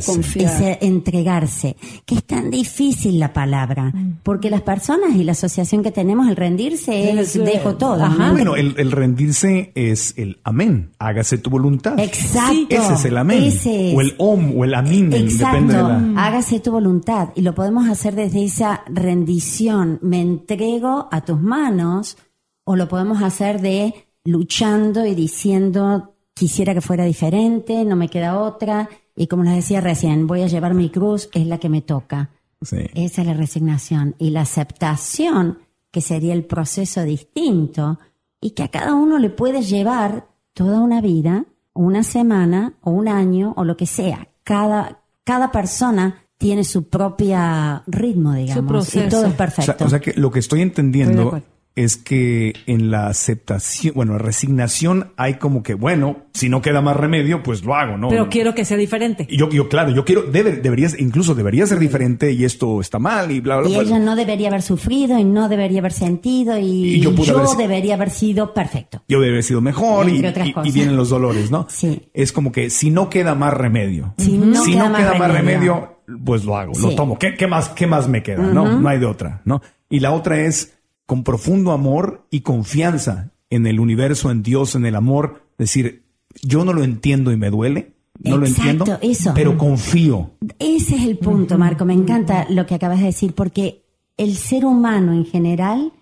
[0.80, 4.18] entregarse, que es tan difícil la palabra, Mm.
[4.24, 8.04] porque las personas y la asociación que tenemos, el rendirse es Es, dejo todo.
[8.32, 11.98] Bueno, el, el rendirse es el amén, hágase tu voluntad.
[12.00, 12.66] Exacto.
[12.68, 13.44] Ese es el amén.
[13.44, 13.96] Ese es.
[13.96, 15.46] O el om o el amín, Exacto.
[15.56, 16.26] depende de la...
[16.26, 17.28] Hágase tu voluntad.
[17.36, 20.00] Y lo podemos hacer desde esa rendición.
[20.02, 22.16] Me entrego a tus manos.
[22.64, 23.94] O lo podemos hacer de
[24.24, 28.88] luchando y diciendo, quisiera que fuera diferente, no me queda otra.
[29.16, 32.30] Y como les decía recién, voy a llevar mi cruz, es la que me toca.
[32.62, 32.78] Sí.
[32.94, 34.16] Esa es la resignación.
[34.18, 35.58] Y la aceptación,
[35.90, 37.98] que sería el proceso distinto,
[38.40, 43.08] y que a cada uno le puede llevar toda una vida, una semana, o un
[43.08, 44.28] año, o lo que sea.
[44.42, 47.38] Cada, cada persona tiene su propio
[47.86, 48.66] ritmo, digamos.
[48.66, 49.06] proceso.
[49.06, 49.84] Y todo es O sea, perfecto.
[49.84, 51.53] o sea que lo que estoy Estoy entendiendo acuerdo.
[51.76, 56.96] Es que en la aceptación, bueno, resignación hay como que, bueno, si no queda más
[56.96, 58.08] remedio, pues lo hago, ¿no?
[58.10, 59.26] Pero quiero que sea diferente.
[59.28, 63.00] Y Yo, yo, claro, yo quiero, debe, deberías, incluso debería ser diferente y esto está
[63.00, 63.82] mal y bla, bla, y bla.
[63.82, 67.48] ella no debería haber sufrido y no debería haber sentido y, Y yo pude haber-
[67.56, 69.02] debería haber sido perfecto.
[69.08, 71.66] yo debe haber sido mejor y, y- y vienen los dolores, ¿no?
[71.68, 72.08] Sí.
[72.14, 75.32] Es como que si no queda más remedio, Si no queda más más remedio.
[75.32, 77.18] remedio, pues lo hago, lo tomo.
[77.18, 78.42] ¿Qué, qué más, qué más me queda?
[78.42, 79.60] No, no hay de otra, ¿no?
[79.90, 80.72] Y la otra es
[81.06, 86.04] con profundo amor y confianza en el universo, en Dios, en el amor, decir,
[86.42, 89.32] yo no lo entiendo y me duele, no lo entiendo, eso.
[89.34, 90.30] pero confío.
[90.58, 91.84] Ese es el punto, Marco.
[91.84, 93.84] Me encanta lo que acabas de decir, porque
[94.16, 95.92] el ser humano en general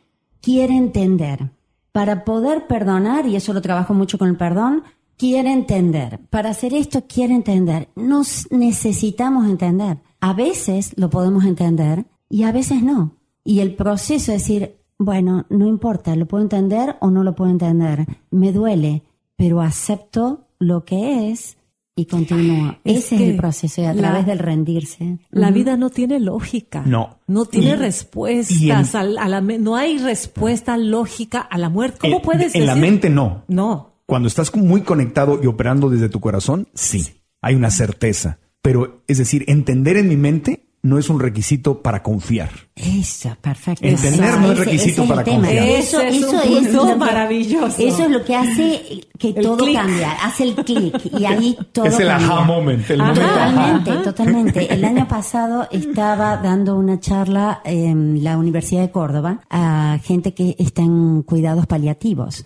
[0.41, 1.51] quiere entender.
[1.93, 4.83] Para poder perdonar, y eso lo trabajo mucho con el perdón,
[5.17, 6.21] quiere entender.
[6.31, 7.89] Para hacer esto, quiere entender.
[7.97, 9.99] Nos necesitamos entender.
[10.21, 13.17] A veces lo podemos entender y a veces no.
[13.45, 17.51] Y el proceso es decir, bueno, no importa, lo puedo entender o no lo puedo
[17.51, 18.07] entender.
[18.31, 19.03] Me duele,
[19.37, 21.57] pero acepto lo que es
[21.95, 22.77] y continúo.
[22.85, 25.19] Es Ese es que el proceso y a la- través del rendirse.
[25.31, 26.83] La vida no tiene lógica.
[26.87, 27.19] No.
[27.27, 28.61] No tiene Y- respuestas.
[28.61, 31.99] y en- al- a la no hay respuesta lógica a la muerte.
[32.01, 33.45] ¿Cómo En- puedes En la mente no.
[33.49, 33.93] No.
[34.07, 37.05] Cuando estás muy conectado y operando desde tu corazón, sí,
[37.41, 38.39] hay una certeza.
[38.63, 42.51] Pero, es decir, entender en mi mente no es un requisito para confiar.
[42.75, 43.87] Eso, perfecto.
[43.87, 45.39] Entender no es requisito para tema.
[45.47, 45.65] confiar.
[45.69, 47.77] Eso, es eso un es punto lo que- maravilloso.
[47.79, 49.77] Eso es lo que hace que El todo clic.
[49.77, 50.13] cambia.
[50.25, 52.29] Hace el clic y ahí todo es el cambia.
[52.33, 53.13] aha moment, el Ajá.
[53.13, 53.31] momento.
[53.33, 54.75] Totalmente, totalmente.
[54.75, 60.57] El año pasado estaba dando una charla en la Universidad de Córdoba a gente que
[60.59, 62.45] está en cuidados paliativos.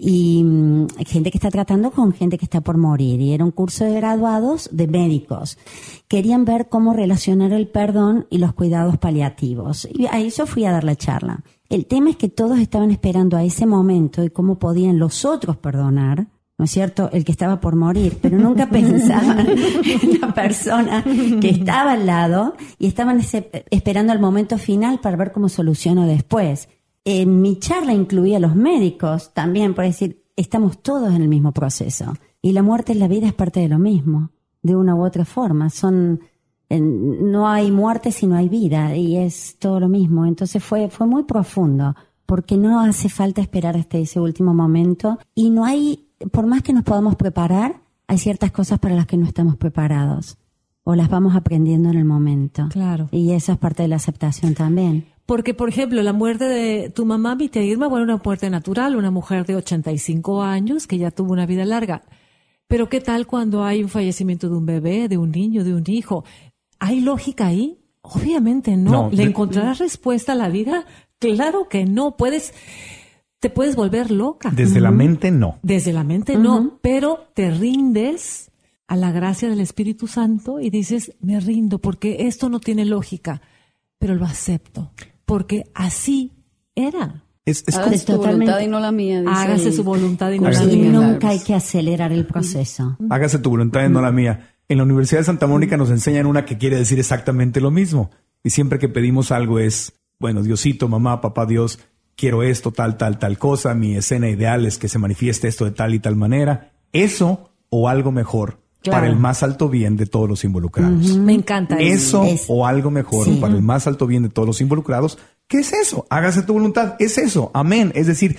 [0.00, 3.20] Y mm, gente que está tratando con gente que está por morir.
[3.20, 5.58] Y era un curso de graduados de médicos.
[6.06, 9.88] Querían ver cómo relacionar el perdón y los cuidados paliativos.
[9.92, 11.40] Y a eso fui a dar la charla.
[11.68, 15.56] El tema es que todos estaban esperando a ese momento y cómo podían los otros
[15.56, 16.28] perdonar.
[16.56, 17.08] ¿No es cierto?
[17.12, 21.04] El que estaba por morir, pero nunca pensaban en la persona
[21.40, 26.04] que estaba al lado y estaban ese- esperando el momento final para ver cómo soluciono
[26.06, 26.68] después.
[27.10, 31.52] En mi charla incluía a los médicos también, por decir, estamos todos en el mismo
[31.52, 32.12] proceso.
[32.42, 34.28] Y la muerte en la vida es parte de lo mismo,
[34.62, 35.70] de una u otra forma.
[35.70, 36.20] Son,
[36.68, 40.26] no hay muerte si no hay vida, y es todo lo mismo.
[40.26, 41.96] Entonces fue, fue muy profundo,
[42.26, 46.74] porque no hace falta esperar hasta ese último momento, y no hay, por más que
[46.74, 50.36] nos podamos preparar, hay ciertas cosas para las que no estamos preparados,
[50.84, 52.68] o las vamos aprendiendo en el momento.
[52.68, 53.08] Claro.
[53.12, 55.06] Y eso es parte de la aceptación también.
[55.28, 58.96] Porque, por ejemplo, la muerte de tu mamá, mi tía Irma, bueno, una muerte natural,
[58.96, 62.00] una mujer de 85 años que ya tuvo una vida larga.
[62.66, 65.84] Pero ¿qué tal cuando hay un fallecimiento de un bebé, de un niño, de un
[65.86, 66.24] hijo?
[66.78, 67.78] ¿Hay lógica ahí?
[68.00, 68.90] Obviamente no.
[68.90, 70.86] No, ¿Le de- encontrarás respuesta a la vida?
[71.18, 72.16] Claro que no.
[72.16, 72.54] Puedes,
[73.38, 74.50] te puedes volver loca.
[74.50, 75.58] Desde la mente, no.
[75.62, 78.50] Desde la mente no, pero te rindes
[78.86, 83.42] a la gracia del Espíritu Santo y dices, me rindo porque esto no tiene lógica,
[83.98, 84.92] pero lo acepto,
[85.28, 86.32] porque así
[86.74, 87.22] era.
[87.44, 89.20] Es, es Hágase voluntad y no la mía.
[89.20, 90.90] dice Hágase el su voluntad y no la mía.
[90.90, 92.96] nunca hay que acelerar el proceso.
[93.10, 94.54] hágase tu voluntad y no la mía.
[94.68, 98.10] En la Universidad de Santa Mónica nos enseñan una que quiere decir exactamente lo mismo.
[98.42, 101.78] Y siempre que pedimos algo es, bueno, Diosito, mamá, papá, Dios,
[102.16, 105.72] quiero esto, tal, tal, tal cosa, mi escena ideal es que se manifieste esto de
[105.72, 106.72] tal y tal manera.
[106.92, 109.00] Eso o algo mejor Claro.
[109.00, 111.16] para el más alto bien de todos los involucrados.
[111.18, 112.22] Me encanta eso.
[112.22, 113.38] Eso Es- o algo mejor Sí.
[113.40, 115.18] para el más alto bien de todos los involucrados.
[115.48, 116.06] ¿Qué es eso?
[116.10, 116.94] Hágase tu voluntad.
[116.98, 117.50] Es eso.
[117.54, 117.90] Amén.
[117.94, 118.36] Es decir,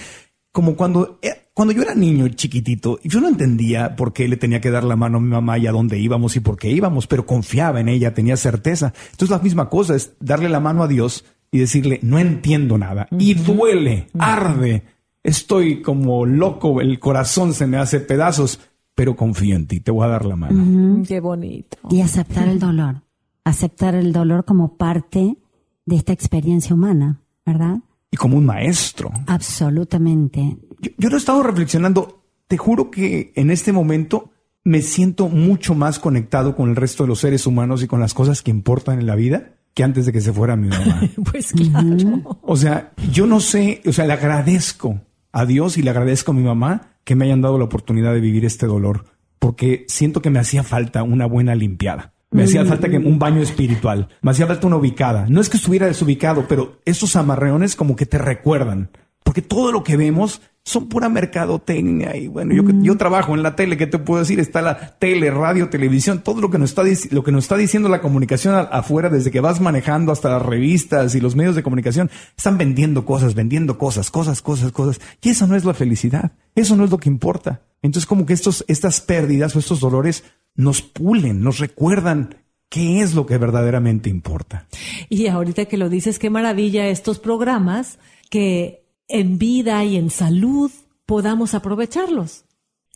[0.51, 4.61] como cuando, eh, cuando yo era niño chiquitito, yo no entendía por qué le tenía
[4.61, 7.05] que dar la mano a mi mamá y a dónde íbamos y por qué íbamos,
[7.05, 8.93] pero confiaba en ella, tenía certeza.
[9.11, 13.07] Entonces la misma cosa es darle la mano a Dios y decirle, no entiendo nada.
[13.11, 14.83] Y duele, arde.
[15.21, 18.59] Estoy como loco, el corazón se me hace pedazos,
[19.00, 20.62] pero confío en ti, te voy a dar la mano.
[20.62, 21.78] Mm, Qué bonito.
[21.89, 23.02] Y aceptar el dolor.
[23.45, 25.38] Aceptar el dolor como parte
[25.86, 27.78] de esta experiencia humana, ¿verdad?
[28.12, 29.10] Y como un maestro.
[29.26, 30.58] Absolutamente.
[30.82, 32.26] Yo, yo lo he estado reflexionando.
[32.50, 34.32] Te juro que en este momento
[34.66, 38.14] me siento mucho más conectado con el resto de los seres humanos y con las
[38.14, 41.00] cosas que importan en la vida que antes de que se fuera mi mamá.
[41.32, 42.38] Pues claro.
[42.41, 45.00] O sea, yo no sé, o sea, le agradezco
[45.32, 48.22] a Dios y le agradezco a mi mamá que me hayan dado la oportunidad de
[48.22, 49.06] vivir este dolor,
[49.39, 52.14] porque siento que me hacía falta una buena limpiada.
[52.32, 55.26] Me hacía falta que un baño espiritual, me hacía falta una ubicada.
[55.28, 58.91] No es que estuviera desubicado, pero esos amarreones como que te recuerdan,
[59.30, 63.55] porque todo lo que vemos son pura mercadotecnia y bueno, yo, yo trabajo en la
[63.55, 64.39] tele, ¿qué te puedo decir?
[64.39, 67.89] Está la tele, radio, televisión, todo lo que nos está, lo que nos está diciendo
[67.89, 72.09] la comunicación afuera, desde que vas manejando hasta las revistas y los medios de comunicación,
[72.36, 74.99] están vendiendo cosas, vendiendo cosas, cosas, cosas, cosas.
[75.21, 77.61] Y eso no es la felicidad, eso no es lo que importa.
[77.84, 80.23] Entonces como que estos, estas pérdidas o estos dolores
[80.55, 82.34] nos pulen, nos recuerdan
[82.67, 84.65] qué es lo que verdaderamente importa.
[85.07, 87.99] Y ahorita que lo dices, qué maravilla estos programas
[88.32, 90.72] que en vida y en salud
[91.05, 92.45] podamos aprovecharlos.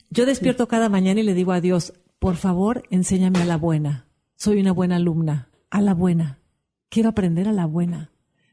[0.09, 4.05] Yo despierto cada mañana y le digo a Dios, por favor, enséñame a la buena.
[4.36, 6.39] Soy una buena alumna, a la buena.
[6.89, 8.11] Quiero aprender a la buena.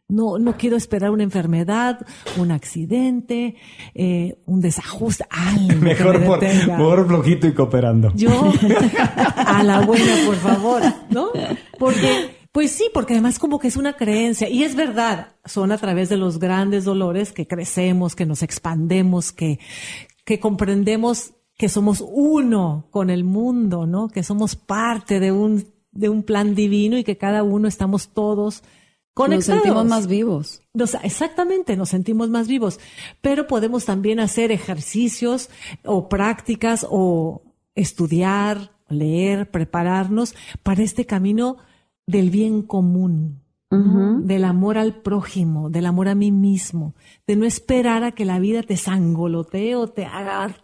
[0.08, 2.04] No, no quiero esperar una enfermedad,
[2.36, 3.56] un accidente,
[3.94, 8.12] eh, un desajuste, algo Mejor, me por, mejor flojito y cooperando.
[8.16, 8.30] Yo,
[9.36, 11.28] a la buena, por favor, ¿no?
[11.78, 15.78] Porque, pues sí, porque además como que es una creencia, y es verdad, son a
[15.78, 19.58] través de los grandes dolores que crecemos, que nos expandemos, que,
[20.24, 24.08] que comprendemos que somos uno con el mundo, ¿no?
[24.08, 28.62] Que somos parte de un, de un plan divino y que cada uno estamos todos
[28.62, 29.62] Nos conectados.
[29.62, 30.62] sentimos más vivos.
[30.72, 32.80] Nos- exactamente, nos sentimos más vivos,
[33.20, 35.50] pero podemos también hacer ejercicios
[35.84, 37.42] o prácticas o
[37.74, 41.58] estudiar, leer, prepararnos para este camino
[42.06, 46.94] del bien común, del amor al prójimo, del amor a mí mismo,
[47.26, 50.56] de no esperar a que la vida te sangolotee o te haga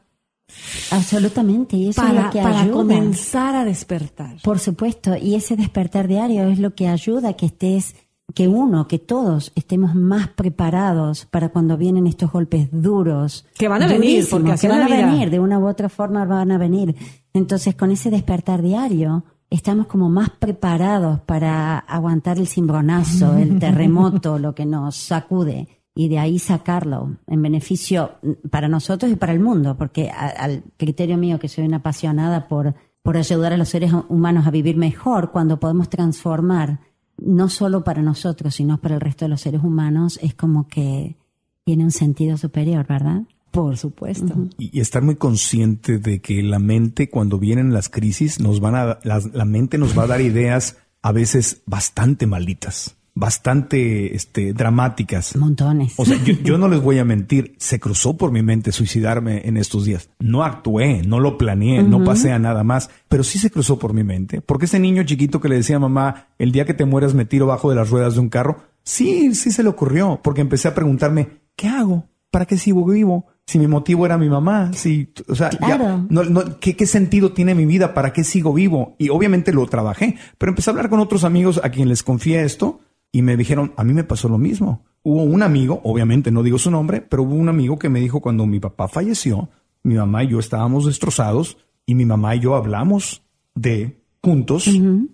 [0.90, 1.76] Absolutamente.
[1.76, 2.74] Y eso es para, lo que para ayuda.
[2.76, 4.36] comenzar a despertar.
[4.42, 7.96] Por supuesto, y ese despertar diario es lo que ayuda a que estés,
[8.34, 13.46] que uno, que todos estemos más preparados para cuando vienen estos golpes duros.
[13.56, 15.06] Que van a venir, porque así que van a vida.
[15.06, 16.94] venir, de una u otra forma van a venir.
[17.32, 24.38] Entonces, con ese despertar diario, estamos como más preparados para aguantar el cimbronazo, el terremoto,
[24.38, 25.68] lo que nos sacude.
[25.98, 28.16] y de ahí sacarlo en beneficio
[28.50, 32.48] para nosotros y para el mundo, porque a- al criterio mío, que soy una apasionada
[32.48, 36.80] por, por ayudar a los seres humanos a vivir mejor, cuando podemos transformar
[37.18, 41.16] no solo para nosotros, sino para el resto de los seres humanos, es como que
[41.64, 43.22] tiene un sentido superior, ¿verdad?
[43.50, 44.34] Por supuesto.
[44.58, 48.74] y, y estar muy consciente de que la mente cuando vienen las crisis nos van
[48.74, 54.52] a las- la, mente nos va a dar ideas a veces bastante malditas, bastante este
[54.52, 55.36] dramáticas.
[55.36, 55.94] Montones.
[55.96, 59.42] O sea, yo, yo no les voy a mentir, se cruzó por mi mente suicidarme
[59.48, 60.10] en estos días.
[60.18, 63.94] No actué, no lo planeé, no pasé a nada más, pero sí se cruzó por
[63.94, 64.40] mi mente.
[64.42, 67.24] Porque ese niño chiquito que le decía a mamá, el día que te mueras me
[67.24, 70.68] tiro bajo de las ruedas de un carro, sí, sí se le ocurrió, porque empecé
[70.68, 72.04] a preguntarme, ¿qué hago?
[72.30, 73.26] ¿Para qué sigo vivo?
[73.46, 75.78] Si mi motivo era mi mamá, si, o sea, ya,
[76.10, 77.94] no, no, ¿qué, ¿qué sentido tiene mi vida?
[77.94, 78.96] ¿Para qué sigo vivo?
[78.98, 82.42] Y obviamente lo trabajé, pero empecé a hablar con otros amigos a quien les confié
[82.42, 82.80] esto
[83.12, 84.84] y me dijeron, a mí me pasó lo mismo.
[85.02, 88.20] Hubo un amigo, obviamente no digo su nombre, pero hubo un amigo que me dijo
[88.20, 89.48] cuando mi papá falleció,
[89.84, 93.22] mi mamá y yo estábamos destrozados y mi mamá y yo hablamos
[93.54, 94.68] de juntos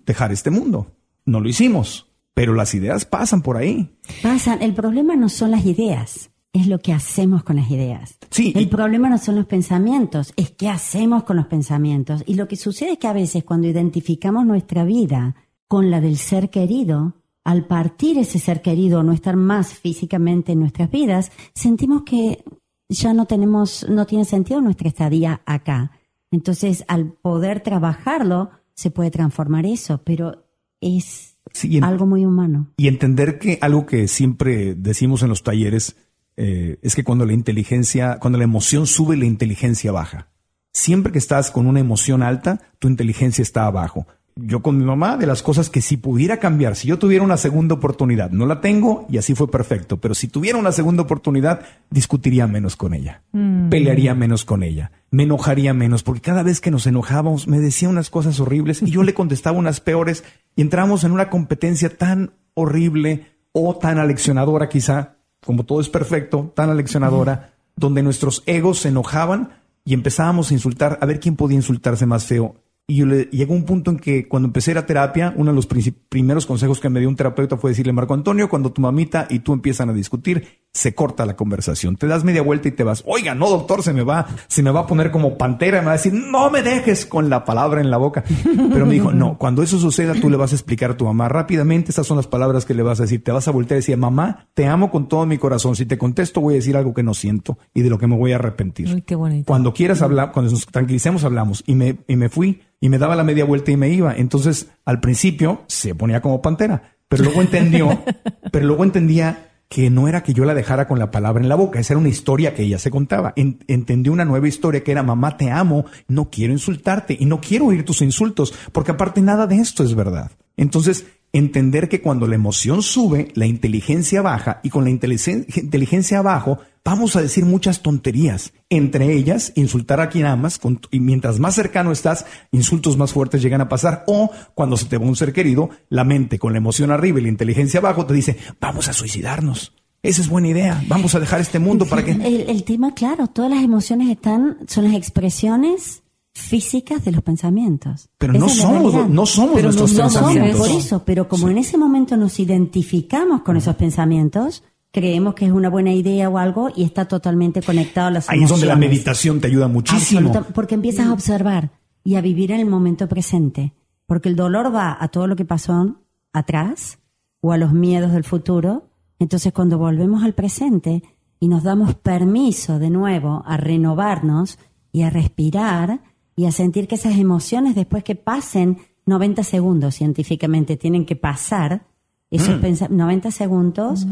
[0.05, 0.87] dejar este mundo.
[1.25, 3.95] No lo hicimos, pero las ideas pasan por ahí.
[4.21, 4.61] Pasan.
[4.61, 8.17] El problema no son las ideas, es lo que hacemos con las ideas.
[8.29, 12.23] Sí, El problema no son los pensamientos, es qué hacemos con los pensamientos.
[12.27, 15.35] Y lo que sucede es que a veces cuando identificamos nuestra vida
[15.67, 20.51] con la del ser querido, al partir ese ser querido o no estar más físicamente
[20.51, 22.43] en nuestras vidas, sentimos que
[22.87, 25.91] ya no tenemos, no tiene sentido nuestra estadía acá.
[26.29, 30.45] Entonces, al poder trabajarlo, se puede transformar eso, pero
[30.79, 32.71] es Sí, algo muy humano.
[32.77, 35.97] Y entender que algo que siempre decimos en los talleres
[36.37, 40.27] eh, es que cuando la inteligencia, cuando la emoción sube, la inteligencia baja.
[40.71, 44.07] Siempre que estás con una emoción alta, tu inteligencia está abajo.
[44.35, 47.37] Yo con mi mamá, de las cosas que si pudiera cambiar, si yo tuviera una
[47.37, 51.61] segunda oportunidad, no la tengo y así fue perfecto, pero si tuviera una segunda oportunidad,
[51.91, 53.21] discutiría menos con ella,
[53.69, 57.89] pelearía menos con ella, me enojaría menos, porque cada vez que nos enojábamos me decía
[57.89, 60.23] unas cosas horribles y yo le contestaba unas peores
[60.55, 66.51] y entramos en una competencia tan horrible o tan aleccionadora quizá, como todo es perfecto,
[66.55, 69.49] tan aleccionadora, donde nuestros egos se enojaban
[69.85, 72.55] y empezábamos a insultar, a ver quién podía insultarse más feo.
[72.85, 75.51] Y yo le, llegó un punto en que cuando empecé a ir a terapia, uno
[75.51, 75.67] de los
[76.09, 79.39] primeros consejos que me dio un terapeuta fue decirle, Marco Antonio, cuando tu mamita y
[79.39, 81.95] tú empiezan a discutir, se corta la conversación.
[81.95, 84.71] Te das media vuelta y te vas, oiga, no, doctor, se me va, se me
[84.71, 87.79] va a poner como pantera, me va a decir, no me dejes con la palabra
[87.79, 88.25] en la boca.
[88.73, 91.29] Pero me dijo, no, cuando eso suceda, tú le vas a explicar a tu mamá
[91.29, 93.23] rápidamente, estas son las palabras que le vas a decir.
[93.23, 95.77] Te vas a voltear y decir, mamá, te amo con todo mi corazón.
[95.77, 98.17] Si te contesto, voy a decir algo que no siento y de lo que me
[98.17, 98.93] voy a arrepentir.
[98.93, 99.45] Uy, qué bonito.
[99.45, 101.63] Cuando quieras hablar, cuando nos tranquilicemos, hablamos.
[101.65, 104.13] Y me, y me fui y me daba la media vuelta y me iba.
[104.13, 108.03] Entonces, al principio se ponía como pantera, pero luego entendió,
[108.51, 111.55] pero luego entendía que no era que yo la dejara con la palabra en la
[111.55, 113.31] boca, esa era una historia que ella se contaba.
[113.37, 117.39] En- entendió una nueva historia que era mamá te amo, no quiero insultarte y no
[117.39, 120.31] quiero oír tus insultos, porque aparte nada de esto es verdad.
[120.57, 126.19] Entonces, entender que cuando la emoción sube, la inteligencia baja y con la inteligen- inteligencia
[126.19, 128.53] abajo, vamos a decir muchas tonterías.
[128.69, 133.41] Entre ellas, insultar a quien amas con- y mientras más cercano estás, insultos más fuertes
[133.41, 134.03] llegan a pasar.
[134.07, 137.23] O cuando se te va un ser querido, la mente con la emoción arriba y
[137.23, 139.73] la inteligencia abajo te dice, vamos a suicidarnos.
[140.03, 140.83] Esa es buena idea.
[140.87, 142.11] Vamos a dejar este mundo para que...
[142.11, 146.02] El, el tema, claro, todas las emociones están, son las expresiones
[146.33, 148.09] físicas de los pensamientos.
[148.17, 150.67] Pero Esa no somos, no somos Pero nuestros no somos pensamientos.
[150.67, 155.51] Por eso, pero como en ese momento nos identificamos con esos pensamientos, creemos que es
[155.51, 158.73] una buena idea o algo y está totalmente conectado a las Ahí es donde la
[158.73, 158.89] emociones.
[158.97, 160.29] meditación te ayuda muchísimo.
[160.29, 161.71] Absoluta- porque empiezas a observar
[162.03, 163.73] y a vivir en el momento presente.
[164.05, 165.95] Porque el dolor va a todo lo que pasó
[166.33, 166.99] atrás
[167.41, 168.87] o a los miedos del futuro.
[169.19, 171.03] Entonces cuando volvemos al presente
[171.39, 174.57] y nos damos permiso de nuevo a renovarnos
[174.91, 176.01] y a respirar
[176.35, 181.85] y a sentir que esas emociones después que pasen 90 segundos científicamente tienen que pasar,
[182.31, 184.07] esos pensa- 90 segundos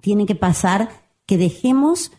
[0.00, 0.88] tienen que pasar
[1.26, 2.12] que dejemos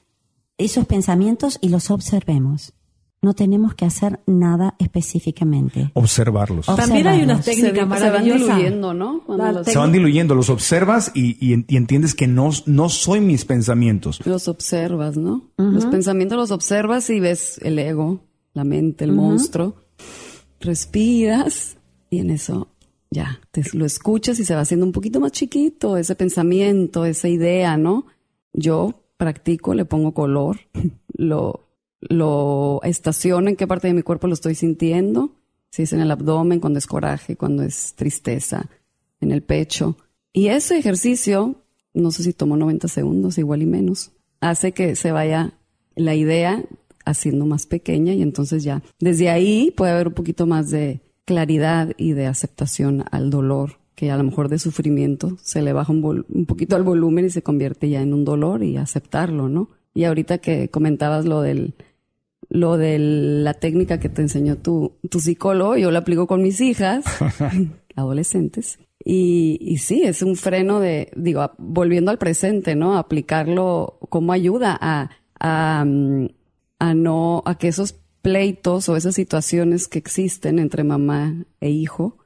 [0.57, 2.73] esos pensamientos y los observemos.
[3.21, 5.89] No tenemos que hacer nada específicamente.
[5.93, 6.67] Observarlos.
[6.67, 7.45] También hay una Observarlos.
[7.45, 9.23] técnica se, se van diluyendo, ¿no?
[9.27, 13.43] Los, Se van diluyendo, los observas y, y- y entiendes que no, no soy mis
[13.45, 14.25] pensamientos.
[14.25, 15.41] los observas, ¿no?
[15.57, 18.19] Los pensamientos los observas y ves el ego,
[18.55, 19.75] la mente, el monstruo.
[20.59, 21.77] Respiras
[22.09, 22.69] y en eso
[23.11, 27.29] ya, te, lo escuchas y se va haciendo un poquito más chiquito ese pensamiento, esa
[27.29, 28.07] idea, ¿no?
[28.51, 30.57] Yo practico, le pongo color,
[31.13, 31.67] lo,
[32.01, 35.35] lo estaciono en qué parte de mi cuerpo lo estoy sintiendo,
[35.69, 38.69] si es en el abdomen, cuando es coraje, cuando es tristeza,
[39.21, 39.97] en el pecho.
[40.33, 41.61] Y ese ejercicio
[41.95, 45.53] no sé si tomó 90 segundos, igual y menos, hace que se vaya
[45.95, 46.63] la idea
[47.05, 51.93] haciendo más pequeña y entonces ya desde ahí puede haber un poquito más de claridad
[51.97, 56.25] y de aceptación al dolor que a lo mejor de sufrimiento se le baja un,
[56.27, 59.69] un poquito al volumen y se convierte ya en un dolor y aceptarlo, ¿no?
[59.93, 61.75] Y ahorita que comentabas lo del
[62.49, 66.61] lo de la técnica que te enseñó tu, tu psicólogo, yo lo aplico con mis
[66.61, 67.03] hijas,
[67.95, 68.79] adolescentes.
[69.03, 72.97] Y, y sí, es un freno de, digo, volviendo al presente, ¿no?
[72.97, 76.27] Aplicarlo como ayuda a, a, mm,
[76.79, 82.17] a no, a que esos pleitos o esas situaciones que existen entre mamá e hijo,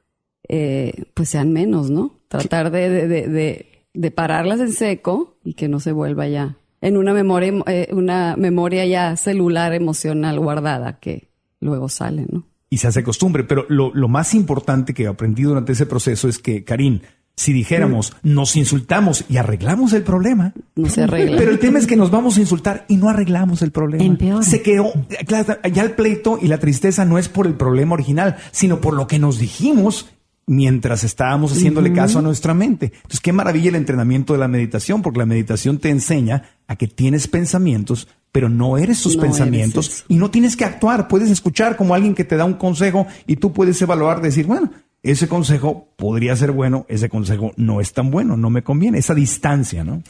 [0.48, 2.18] eh, pues sean menos, ¿no?
[2.28, 6.96] Tratar de, de, de, de, pararlas en seco y que no se vuelva ya en
[6.96, 11.28] una memoria, emo- eh, una memoria ya celular emocional guardada que
[11.60, 12.46] luego sale, ¿no?
[12.72, 13.42] y se hace costumbre.
[13.44, 17.02] Pero lo, lo más importante que aprendí durante ese proceso es que, Karin,
[17.36, 20.52] si dijéramos, nos insultamos y arreglamos el problema.
[20.76, 21.38] No se arregla.
[21.38, 24.04] Pero el tema es que nos vamos a insultar y no arreglamos el problema.
[24.04, 24.42] Empeora.
[24.42, 24.92] Se quedó,
[25.26, 28.94] claro, ya el pleito y la tristeza no es por el problema original, sino por
[28.94, 30.10] lo que nos dijimos
[30.50, 32.86] mientras estábamos haciéndole caso a nuestra mente.
[32.94, 36.88] Entonces, qué maravilla el entrenamiento de la meditación, porque la meditación te enseña a que
[36.88, 41.06] tienes pensamientos, pero no eres No eres pensamientos y no tienes que actuar.
[41.06, 44.72] Puedes escuchar como alguien que te da un consejo y tú puedes evaluar, decir, bueno,
[45.02, 48.98] ese consejo podría ser bueno, ese consejo no es tan bueno, no me conviene.
[48.98, 50.02] Esa distancia, ¿no?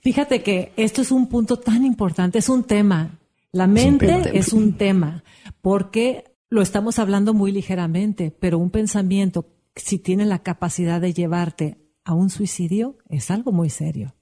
[0.00, 3.18] Fíjate que esto es un punto tan importante, es un tema.
[3.52, 4.24] La mente tema.
[4.32, 5.24] es un tema,
[5.62, 11.78] porque lo estamos hablando muy ligeramente, pero un pensamiento, si tiene la capacidad de llevarte
[12.04, 14.14] a un suicidio, es algo muy serio.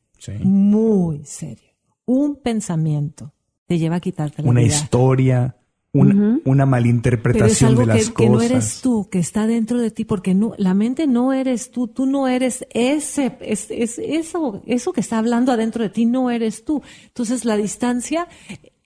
[0.42, 1.70] Muy serio.
[2.06, 3.34] Un pensamiento
[3.66, 4.74] te lleva a quitarte la Una vida.
[4.74, 5.56] historia,
[5.94, 8.16] una, una Pero es malinterpretación algo de las que, cosas.
[8.16, 11.70] que no eres tú, que está dentro de ti, porque no, la mente no eres
[11.70, 16.04] tú, tú no eres ese, es, es- eso, eso que está hablando adentro de ti
[16.04, 16.82] no eres tú.
[17.06, 18.28] Entonces la distancia,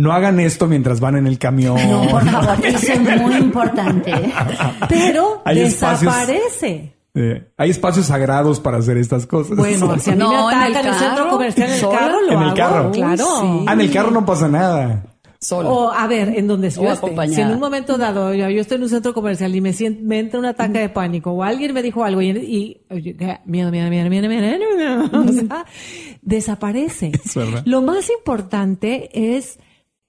[0.00, 1.76] No hagan esto mientras van en el camión.
[1.90, 4.12] No, por favor, eso es muy importante.
[4.88, 6.94] Pero Hay espacios- desaparece.
[7.14, 9.56] Eh, hay espacios sagrados para hacer estas cosas.
[9.56, 11.74] Bueno, si a mí No, me en el atacan en el centro carro, comercial, en
[11.74, 12.54] el carro, lo en el hago.
[12.56, 12.90] carro.
[12.92, 13.24] Claro.
[13.42, 15.04] Uy, Ah, en el carro no pasa nada.
[15.42, 15.70] Solo.
[15.70, 17.34] O a ver, en donde yo acompañada.
[17.36, 20.00] Si en un momento dado yo, yo estoy en un centro comercial y me siento,
[20.04, 22.80] me entra un ataque de pánico o alguien me dijo algo y, y-
[23.46, 25.64] miedo, miedo, miedo, miedo, miedo, miedo, miedo, o sea,
[26.22, 27.12] desaparece.
[27.64, 29.58] Lo más importante es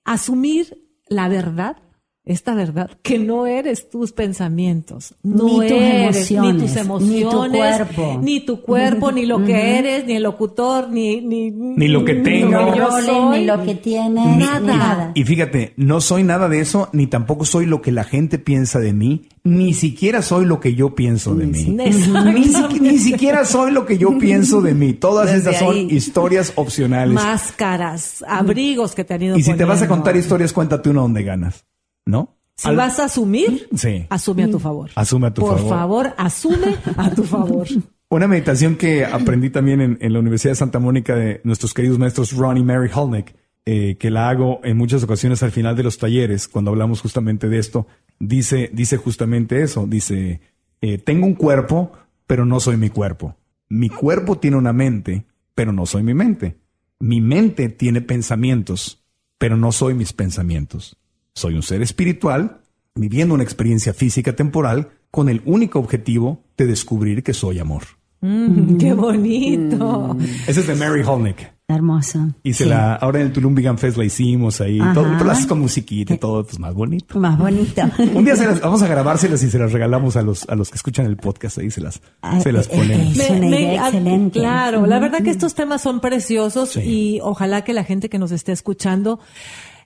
[0.04, 1.78] asumir la verdad,
[2.24, 7.24] esta verdad, que no eres tus pensamientos, no Ni tus eres ni tus emociones, ni
[7.24, 8.20] tu cuerpo.
[8.22, 12.14] ni tu cuerpo, ni lo que eres, ni el locutor, ni ni, Ni lo que
[12.16, 12.52] tengo.
[12.62, 13.40] lo que yo roles, soy.
[13.40, 15.12] ni lo que tienes, Ni- ni nada.
[15.16, 18.80] Y fíjate, no soy nada de eso, ni tampoco soy lo que la gente piensa
[18.80, 21.64] de mí, ni siquiera soy lo que yo pienso de mí.
[21.64, 24.94] Ni, si- ni siquiera soy lo que yo pienso de mí.
[24.94, 25.88] Todas Desde estas son ahí.
[25.90, 27.16] historias opcionales.
[27.16, 31.02] máscaras, abrigos que te han ido y si te vas a contar historias, cuéntate una
[31.02, 31.66] donde ganas.
[32.06, 32.38] ¿No?
[32.56, 34.06] Si Al- vas a asumir, Sí.
[34.10, 34.91] asume a tu favor.
[34.95, 35.70] Asume a tu Por favor.
[35.70, 37.68] favor, asume a tu favor.
[38.10, 41.97] Una meditación que aprendí también en, en la Universidad de Santa Mónica de nuestros queridos
[41.97, 43.34] maestros Ron y Mary Holnick,
[43.66, 47.47] eh, que la hago en muchas ocasiones al final de los talleres, cuando hablamos justamente
[47.47, 47.88] de esto,
[48.20, 50.41] dice, dice justamente eso, dice,
[50.82, 51.93] eh, tengo un cuerpo,
[52.28, 53.38] pero no soy mi cuerpo.
[53.70, 55.26] Mi cuerpo tiene una mente,
[55.56, 56.58] pero no soy mi mente.
[56.99, 59.04] Mi mente tiene pensamientos,
[59.38, 60.97] pero no soy mis pensamientos.
[61.34, 62.62] Soy un ser espiritual
[62.96, 67.84] viviendo una experiencia física temporal con el único objetivo de descubrir que soy amor.
[68.22, 70.16] Mm, ¡Qué bonito!
[70.48, 71.54] Ese es de Mary Holnick.
[71.68, 72.20] Hermoso.
[72.44, 72.70] Y se Sí.
[72.70, 74.94] la, ahora en el Tulum Vegan Fest la hicimos ahí, Ajá.
[74.94, 77.18] todo, pero haces con musiquita y todo, pues más bonito.
[77.18, 77.82] Más bonito.
[78.14, 80.70] Un día se las, vamos a grabárselas y se las regalamos a los, a los
[80.70, 83.18] que escuchan el podcast ahí, se las, Ah, se las ponemos.
[83.18, 84.40] Es una idea a- excelente.
[84.40, 86.82] Claro, la verdad que estos temas son preciosos Sí.
[86.82, 89.20] y ojalá que la gente que nos esté escuchando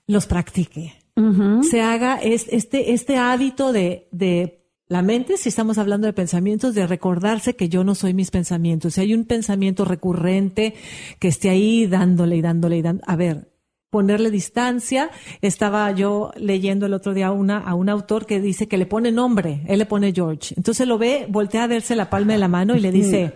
[0.08, 0.92] los practique.
[1.62, 6.74] Se haga es- este, este hábito de, de la mente, si estamos hablando de pensamientos,
[6.74, 8.94] de recordarse que yo no soy mis pensamientos.
[8.94, 10.74] Si hay un pensamiento recurrente
[11.18, 13.04] que esté ahí dándole y dándole y dándole.
[13.08, 13.50] A ver,
[13.90, 15.10] ponerle distancia.
[15.40, 19.10] Estaba yo leyendo el otro día una, a un autor que dice que le pone
[19.10, 19.62] nombre.
[19.68, 20.54] Él le pone George.
[20.56, 23.32] Entonces lo ve, voltea a verse la palma de la mano y le dice,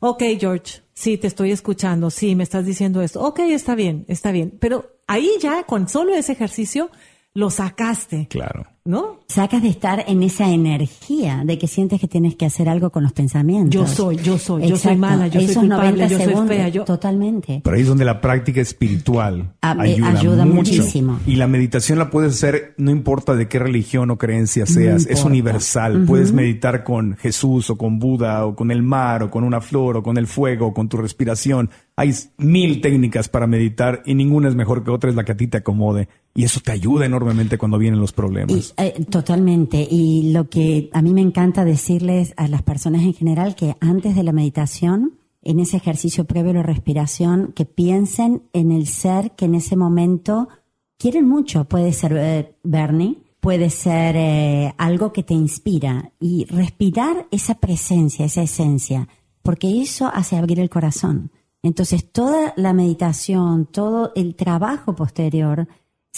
[0.00, 3.20] Ok, George, sí, te estoy escuchando, sí, me estás diciendo esto.
[3.20, 4.56] Ok, está bien, está bien.
[4.60, 6.90] Pero ahí ya, con solo ese ejercicio,
[7.34, 8.26] lo sacaste.
[8.28, 8.66] Claro.
[8.84, 9.18] ¿No?
[9.28, 13.02] Sacas de estar en esa energía de que sientes que tienes que hacer algo con
[13.02, 13.74] los pensamientos.
[13.74, 16.56] Yo soy, yo soy, yo soy mala, yo soy Esos culpable, 90 yo soy segundos,
[16.56, 17.60] fea, yo- Totalmente.
[17.62, 20.54] Pero ahí es donde la práctica espiritual Ah, ayuda, ayuda mucho.
[20.72, 21.20] muchísimo.
[21.26, 25.22] Y la meditación la puedes hacer no importa de qué religión o creencia seas, es
[25.22, 26.04] universal.
[26.06, 29.98] Puedes meditar con Jesús o con Buda o con el mar o con una flor
[29.98, 31.68] o con el fuego o con tu respiración.
[31.94, 35.36] Hay mil técnicas para meditar y ninguna es mejor que otra, es la que a
[35.36, 36.08] ti te acomode.
[36.38, 38.72] Y eso te ayuda enormemente cuando vienen los Y, problemas.
[38.76, 39.84] eh, totalmente.
[39.90, 44.14] Y lo que a mí me encanta decirles a las personas en general que antes
[44.14, 49.32] de la meditación, en ese ejercicio previo a la respiración, que piensen en el ser
[49.32, 50.48] que en ese momento
[50.96, 51.64] quieren mucho.
[51.64, 56.12] Puede ser eh, Bernie, puede ser eh, algo que te inspira.
[56.20, 59.08] Y respirar esa presencia, esa esencia,
[59.42, 61.32] porque eso hace abrir el corazón.
[61.64, 65.66] Entonces toda la meditación, todo el trabajo posterior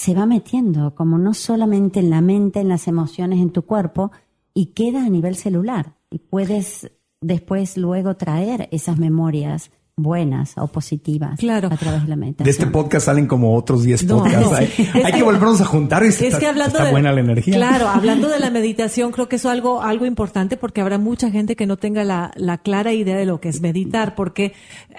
[0.00, 4.12] se va metiendo como no solamente en la mente, en las emociones, en tu cuerpo,
[4.54, 5.98] y queda a nivel celular.
[6.10, 6.90] Y puedes
[7.20, 11.68] después luego traer esas memorias buenas o positivas Claro.
[11.70, 12.44] a través de la meditación.
[12.44, 14.50] De este podcast salen como otros 10 No, podcasts.
[14.50, 15.04] no.
[15.04, 17.54] Hay, que- volvernos a juntar y Es está, que hablando está de, buena la energía.
[17.54, 21.30] Claro, hablando de la meditación, creo que eso es algo, algo importante porque habrá mucha
[21.30, 24.52] gente que no tenga la, la clara idea de lo que es meditar, porque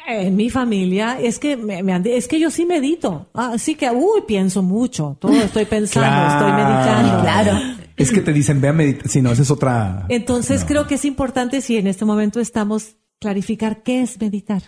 [0.07, 3.29] en mi familia es que me, me es que yo sí medito.
[3.33, 5.17] Así que, uy, pienso mucho.
[5.19, 7.21] Todo estoy pensando, estoy meditando.
[7.21, 7.57] Claro.
[7.97, 9.07] Es que te dicen, ve a meditar.
[9.07, 10.05] Si no, esa es otra.
[10.09, 10.67] Entonces No.
[10.67, 14.63] creo que es importante si en este momento estamos clarificar qué es meditar.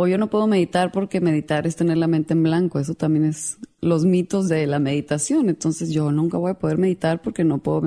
[0.00, 2.78] O yo no puedo meditar porque meditar es tener la mente en blanco.
[2.78, 5.48] Eso también es los mitos de la meditación.
[5.48, 7.82] Entonces yo nunca voy a poder meditar porque no puedo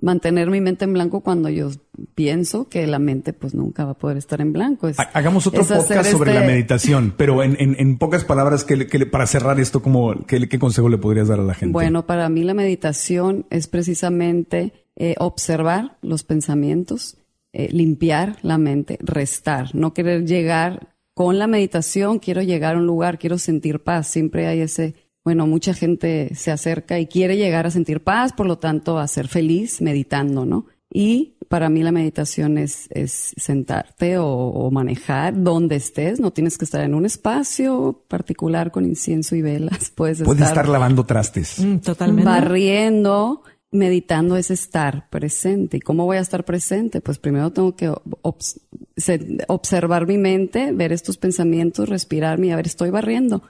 [0.00, 1.68] mantener mi mente en blanco cuando yo
[2.14, 4.88] pienso que la mente pues nunca va a poder estar en blanco.
[4.88, 8.76] Es- Hagamos otro podcast sobre este- la meditación, pero en, en- en pocas palabras, ¿qué,
[8.76, 11.52] le- qué le- para cerrar esto, como, ¿qué, qué consejo le podrías dar a la
[11.52, 11.74] gente?
[11.74, 17.18] Bueno, para mí la meditación es precisamente eh, observar los pensamientos,
[17.52, 20.88] eh, limpiar la mente, restar, no querer llegar
[21.20, 24.06] con la meditación, quiero llegar a un lugar, quiero sentir paz.
[24.06, 28.46] Siempre hay ese, bueno, mucha gente se acerca y quiere llegar a sentir paz, por
[28.46, 30.64] lo tanto, a ser feliz meditando, ¿no?
[30.90, 36.20] Y para mí la meditación es, es sentarte o, o manejar donde estés.
[36.20, 39.90] No tienes que estar en un espacio particular con incienso y velas.
[39.94, 41.58] Puedes, Puedes estar lavando trastes.
[41.58, 42.30] Mm, totalmente.
[42.30, 43.42] barriendo,
[43.72, 45.76] meditando es estar presente.
[45.76, 47.00] ¿Y cómo voy a estar presente?
[47.00, 48.60] Pues primero tengo que obs-
[48.96, 53.42] se- observar mi mente, ver estos pensamientos, respirarme y a ver, estoy barriendo.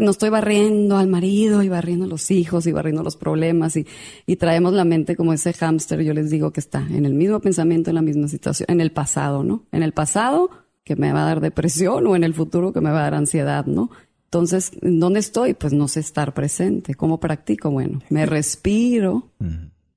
[0.00, 3.84] No estoy barriendo al marido y barriendo a los hijos y barriendo los problemas y,
[4.24, 7.40] y traemos la mente como ese hámster, yo les digo que está en el mismo
[7.40, 9.64] pensamiento, en la misma situación, en el pasado, ¿no?
[9.72, 10.48] En el pasado
[10.84, 13.14] que me va a dar depresión o en el futuro que me va a dar
[13.14, 13.90] ansiedad, ¿no?
[14.34, 15.54] Entonces, ¿en dónde estoy?
[15.54, 16.96] Pues no sé estar presente.
[16.96, 17.70] ¿Cómo practico?
[17.70, 19.30] Bueno, me respiro,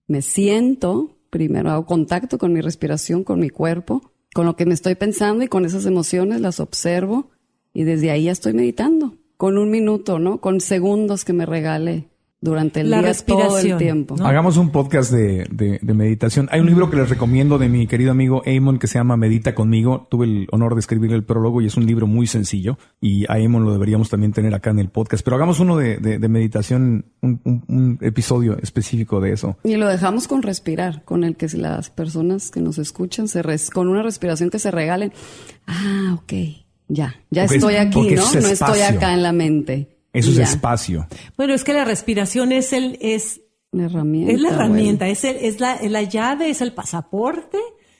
[0.05, 4.75] me siento, primero hago contacto con mi respiración, con mi cuerpo, con lo que me
[4.75, 7.31] estoy pensando y con esas emociones las observo
[7.73, 10.39] y desde ahí ya estoy meditando, con un minuto, ¿no?
[10.39, 12.07] Con segundos que me regale
[12.39, 14.15] durante el La día todo el tiempo.
[14.15, 14.27] ¿no?
[14.27, 16.47] Hagamos un podcast de, de- de meditación.
[16.51, 19.55] Hay un libro que les recomiendo de mi querido amigo Eamon que se llama Medita
[19.55, 20.07] conmigo.
[20.11, 22.77] Tuve el honor de escribir el prólogo y es un libro muy sencillo.
[23.01, 25.23] Y a Eamon lo deberíamos también tener acá en el podcast.
[25.23, 29.57] Pero hagamos uno de, de- de meditación, un, un- un episodio específico de eso.
[29.63, 33.71] Y lo dejamos con respirar, con el que las personas que nos escuchan se res-
[33.71, 35.11] con una respiración que se regalen.
[35.65, 36.33] Ah, ok,
[36.87, 38.21] ya, ya estoy aquí, ¿no?
[38.21, 39.96] es No estoy acá en la mente.
[40.17, 40.43] Eso Y es ya.
[40.43, 41.07] espacio.
[41.37, 43.41] Bueno, es que la respiración es el, es,
[43.71, 44.31] Una herramienta.
[44.33, 44.63] es la bueno.
[44.63, 47.57] herramienta, es el, es la, es la llave, es el pasaporte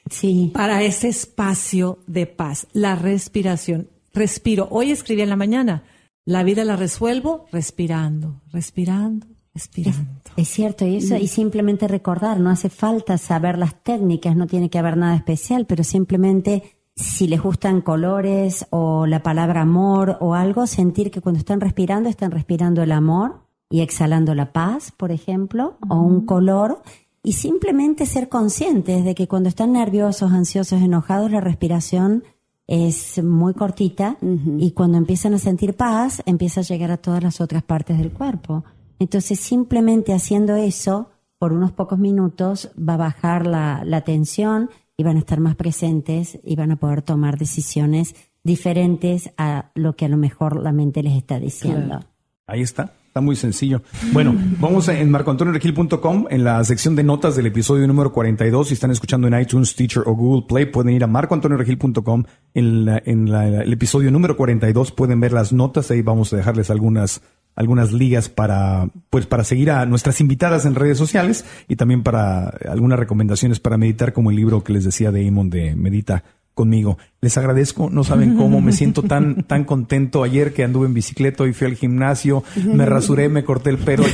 [0.09, 0.51] Sí.
[0.53, 3.89] para ese espacio de paz, la respiración.
[4.13, 4.68] Respiro.
[4.72, 5.84] Hoy escribí en la mañana,
[6.26, 10.10] la vida la resuelvo respirando, respirando, respirando.
[10.38, 14.69] Es cierto, y eso, y simplemente recordar, no hace falta saber las técnicas, no tiene
[14.69, 20.34] que haber nada especial, pero simplemente si les gustan colores o la palabra amor o
[20.34, 25.11] algo, sentir que cuando están respirando, están respirando el amor y exhalando la paz, por
[25.11, 26.82] ejemplo, o un color,
[27.22, 32.24] y simplemente ser conscientes de que cuando están nerviosos, ansiosos, enojados, la respiración
[32.65, 34.18] es muy cortita
[34.57, 38.11] y cuando empiezan a sentir paz, empieza a llegar a todas las otras partes del
[38.11, 38.64] cuerpo.
[38.99, 45.03] Entonces, simplemente haciendo eso por unos pocos minutos va a bajar la, la tensión y
[45.03, 50.06] van a estar más presentes y van a poder tomar decisiones diferentes a lo que
[50.06, 51.99] a lo mejor la mente les está diciendo.
[52.48, 52.94] Ahí está.
[53.07, 53.82] Está muy sencillo.
[54.14, 58.68] Bueno, vamos a- en marcoantonioregil.com, en la sección de notas del episodio número 42.
[58.68, 62.24] Si están escuchando en iTunes, Teacher o Google Play, pueden ir a marcoantonioregil.com.
[62.53, 65.90] En, la- en la- el episodio número 42 pueden ver las notas.
[65.90, 67.22] Ahí vamos a dejarles algunas,
[67.57, 72.49] algunas ligas para, pues para seguir a nuestras invitadas en redes sociales y también para
[72.69, 76.23] algunas recomendaciones para meditar como el libro que les decía de Amon de Medita
[76.53, 76.99] conmigo.
[77.19, 81.47] Les agradezco, no saben cómo, me siento tan, tan contento ayer que anduve en bicicleta
[81.47, 84.05] y fui al gimnasio, me rasuré, me corté el pelo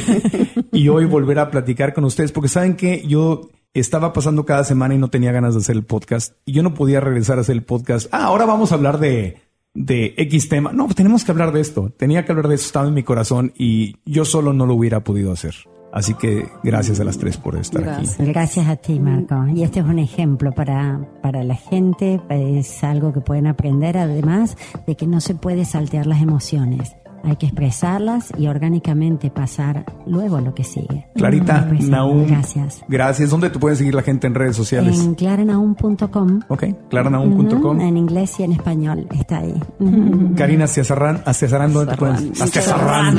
[0.72, 4.96] y hoy volver a platicar con ustedes porque saben que yo estaba pasando cada semana
[4.96, 7.56] y no tenía ganas de hacer el podcast y yo no podía regresar a hacer
[7.56, 8.08] el podcast.
[8.14, 9.38] Ah, ahora vamos a hablar de,
[9.74, 10.72] de X tema.
[10.74, 11.92] No, pues tenemos que hablar de esto.
[11.98, 15.04] Tenía que hablar de eso, estaba en mi corazón y yo solo no lo hubiera
[15.04, 15.56] podido hacer.
[15.94, 18.16] Así que gracias a las tres por estar Gracias.
[18.20, 18.26] aquí.
[18.26, 19.46] Gracias a ti, Marco.
[19.54, 24.58] Y este es un ejemplo para, para la gente, es algo que pueden aprender además
[24.88, 26.96] de que no se puede saltear las emociones.
[27.24, 31.08] Hay que expresarlas y orgánicamente pasar luego a lo que sigue.
[31.16, 31.66] Clarita.
[31.80, 32.28] Naum.
[32.28, 32.84] Gracias.
[32.90, 33.30] Gracias.
[33.30, 35.00] ¿Dónde te pueden seguir la gente en redes sociales?
[35.00, 36.42] En claranaum.com.
[36.50, 37.78] Ok, claranaum.com.
[37.78, 39.54] Ujú, En inglés y en español está ahí.
[39.80, 40.34] Ujú.
[40.36, 43.16] Karina Astiazarrán, Astiazarán, ¿dónde te pueden Astiazarrán,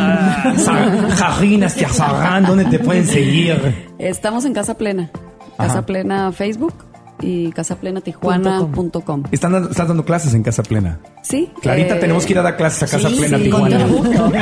[2.47, 3.57] ¿dónde te pueden seguir?
[3.99, 5.11] Estamos en Casa Plena.
[5.57, 5.87] Casa Ajá.
[5.87, 6.75] Plena Facebook
[7.21, 9.23] y casaplena.tijuana.com.
[9.31, 10.99] Están, dando- estás dando clases en Casa Plena.
[11.23, 11.51] Sí.
[11.63, 13.87] Clarita, eh, tenemos que ir a dar clases a Casa sí, Plena, sí, Tijuana.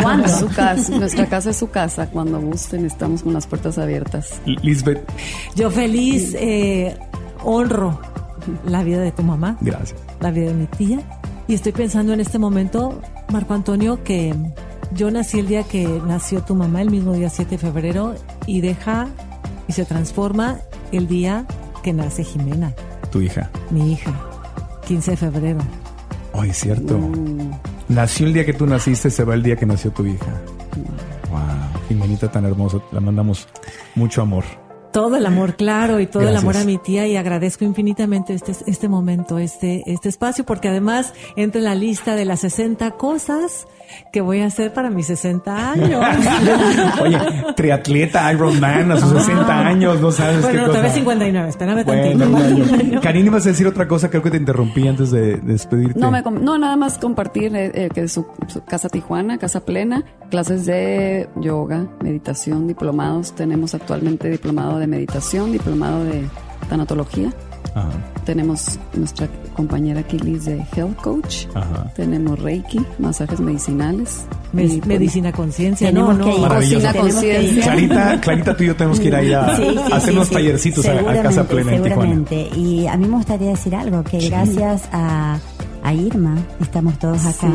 [0.02, 0.28] ¿Cuándo?
[0.38, 2.06] Su casa, nuestra casa es su casa.
[2.10, 4.40] Cuando gusten, estamos con las puertas abiertas.
[4.44, 5.00] Lisbeth,
[5.54, 6.96] Yo feliz eh,
[7.44, 8.00] honro
[8.66, 10.00] la vida de tu mamá, gracias.
[10.20, 11.00] la vida de mi tía.
[11.46, 13.00] Y estoy pensando en este momento,
[13.32, 14.34] Marco Antonio, que
[14.94, 18.14] yo nací el día que nació tu mamá, el mismo día 7 de febrero,
[18.46, 19.08] y deja
[19.68, 20.58] y se transforma
[20.90, 21.46] el día
[21.82, 22.72] que nace Jimena,
[23.10, 23.50] Tu hija.
[23.70, 24.12] mi hija,
[24.86, 25.60] 15 de febrero.
[26.34, 26.98] Ay, es cierto.
[26.98, 27.50] Mm.
[27.88, 30.40] Nació el día que tú naciste, se va el día que nació tu hija.
[31.30, 31.40] Wow,
[31.88, 32.78] Jimenita tan hermosa.
[32.92, 33.48] La mandamos
[33.94, 34.44] mucho amor.
[34.92, 38.52] Todo el amor, claro, y todo el amor a mi tía y agradezco infinitamente este,
[38.66, 43.66] este momento, este, este espacio, porque además entra en la lista de las 60 cosas
[44.12, 46.04] que voy a hacer para mis 60 años.
[47.02, 47.18] Oye,
[47.56, 50.70] triatleta, Ironman a sus 60 años, no sabes qué bueno, cosa.
[50.70, 52.30] otra vez 59, espérame Bueno, tantito.
[52.30, 53.00] bueno.
[53.02, 55.98] Karina, ibas a decir otra cosa, creo que te interrumpí antes de, de despedirte.
[55.98, 60.04] No, me no, nada más compartir eh, eh, que su, su casa Tijuana, casa plena,
[60.30, 63.34] clases de yoga, meditación, diplomados.
[63.34, 66.24] Tenemos actualmente diplomado de meditación, diplomado de
[66.68, 67.32] tanatología.
[67.74, 67.88] Ajá,
[68.26, 71.46] Tenemos nuestra compañera aquí Liz de Health Coach.
[71.54, 71.90] ajá.
[71.96, 74.26] Tenemos Reiki, masajes medicinales.
[74.52, 76.38] Me- y, pues, medicina conciencia, Tenemos no, no.
[76.38, 76.86] Maravilloso.
[77.62, 80.16] Clarita, Clarita, tú y yo tenemos que ir ahí a, Sí, sí, a hacer sí,
[80.16, 80.34] unos sí.
[80.34, 81.88] tallercitos a, a Casa Seguramente, Plena en Tijuana.
[81.88, 82.50] Seguramente.
[82.58, 85.38] Y a mí me gustaría decir algo, que gracias a,
[85.82, 87.50] a Irma estamos todos acá.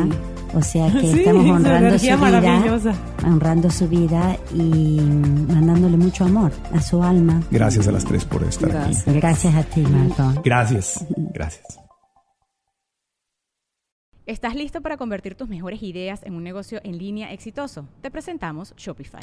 [0.54, 2.94] O sea que Sí, estamos honrando su vida,
[3.24, 7.42] honrando su vida y mandándole mucho amor a su alma.
[7.50, 9.08] Gracias a las tres por estar Gracias.
[9.08, 9.18] aquí.
[9.18, 10.40] Gracias a ti, Marco.
[10.44, 11.78] Gracias, gracias.
[14.26, 17.88] ¿Estás listo para convertir tus mejores ideas en un negocio en línea exitoso?
[18.02, 19.22] Te presentamos Shopify.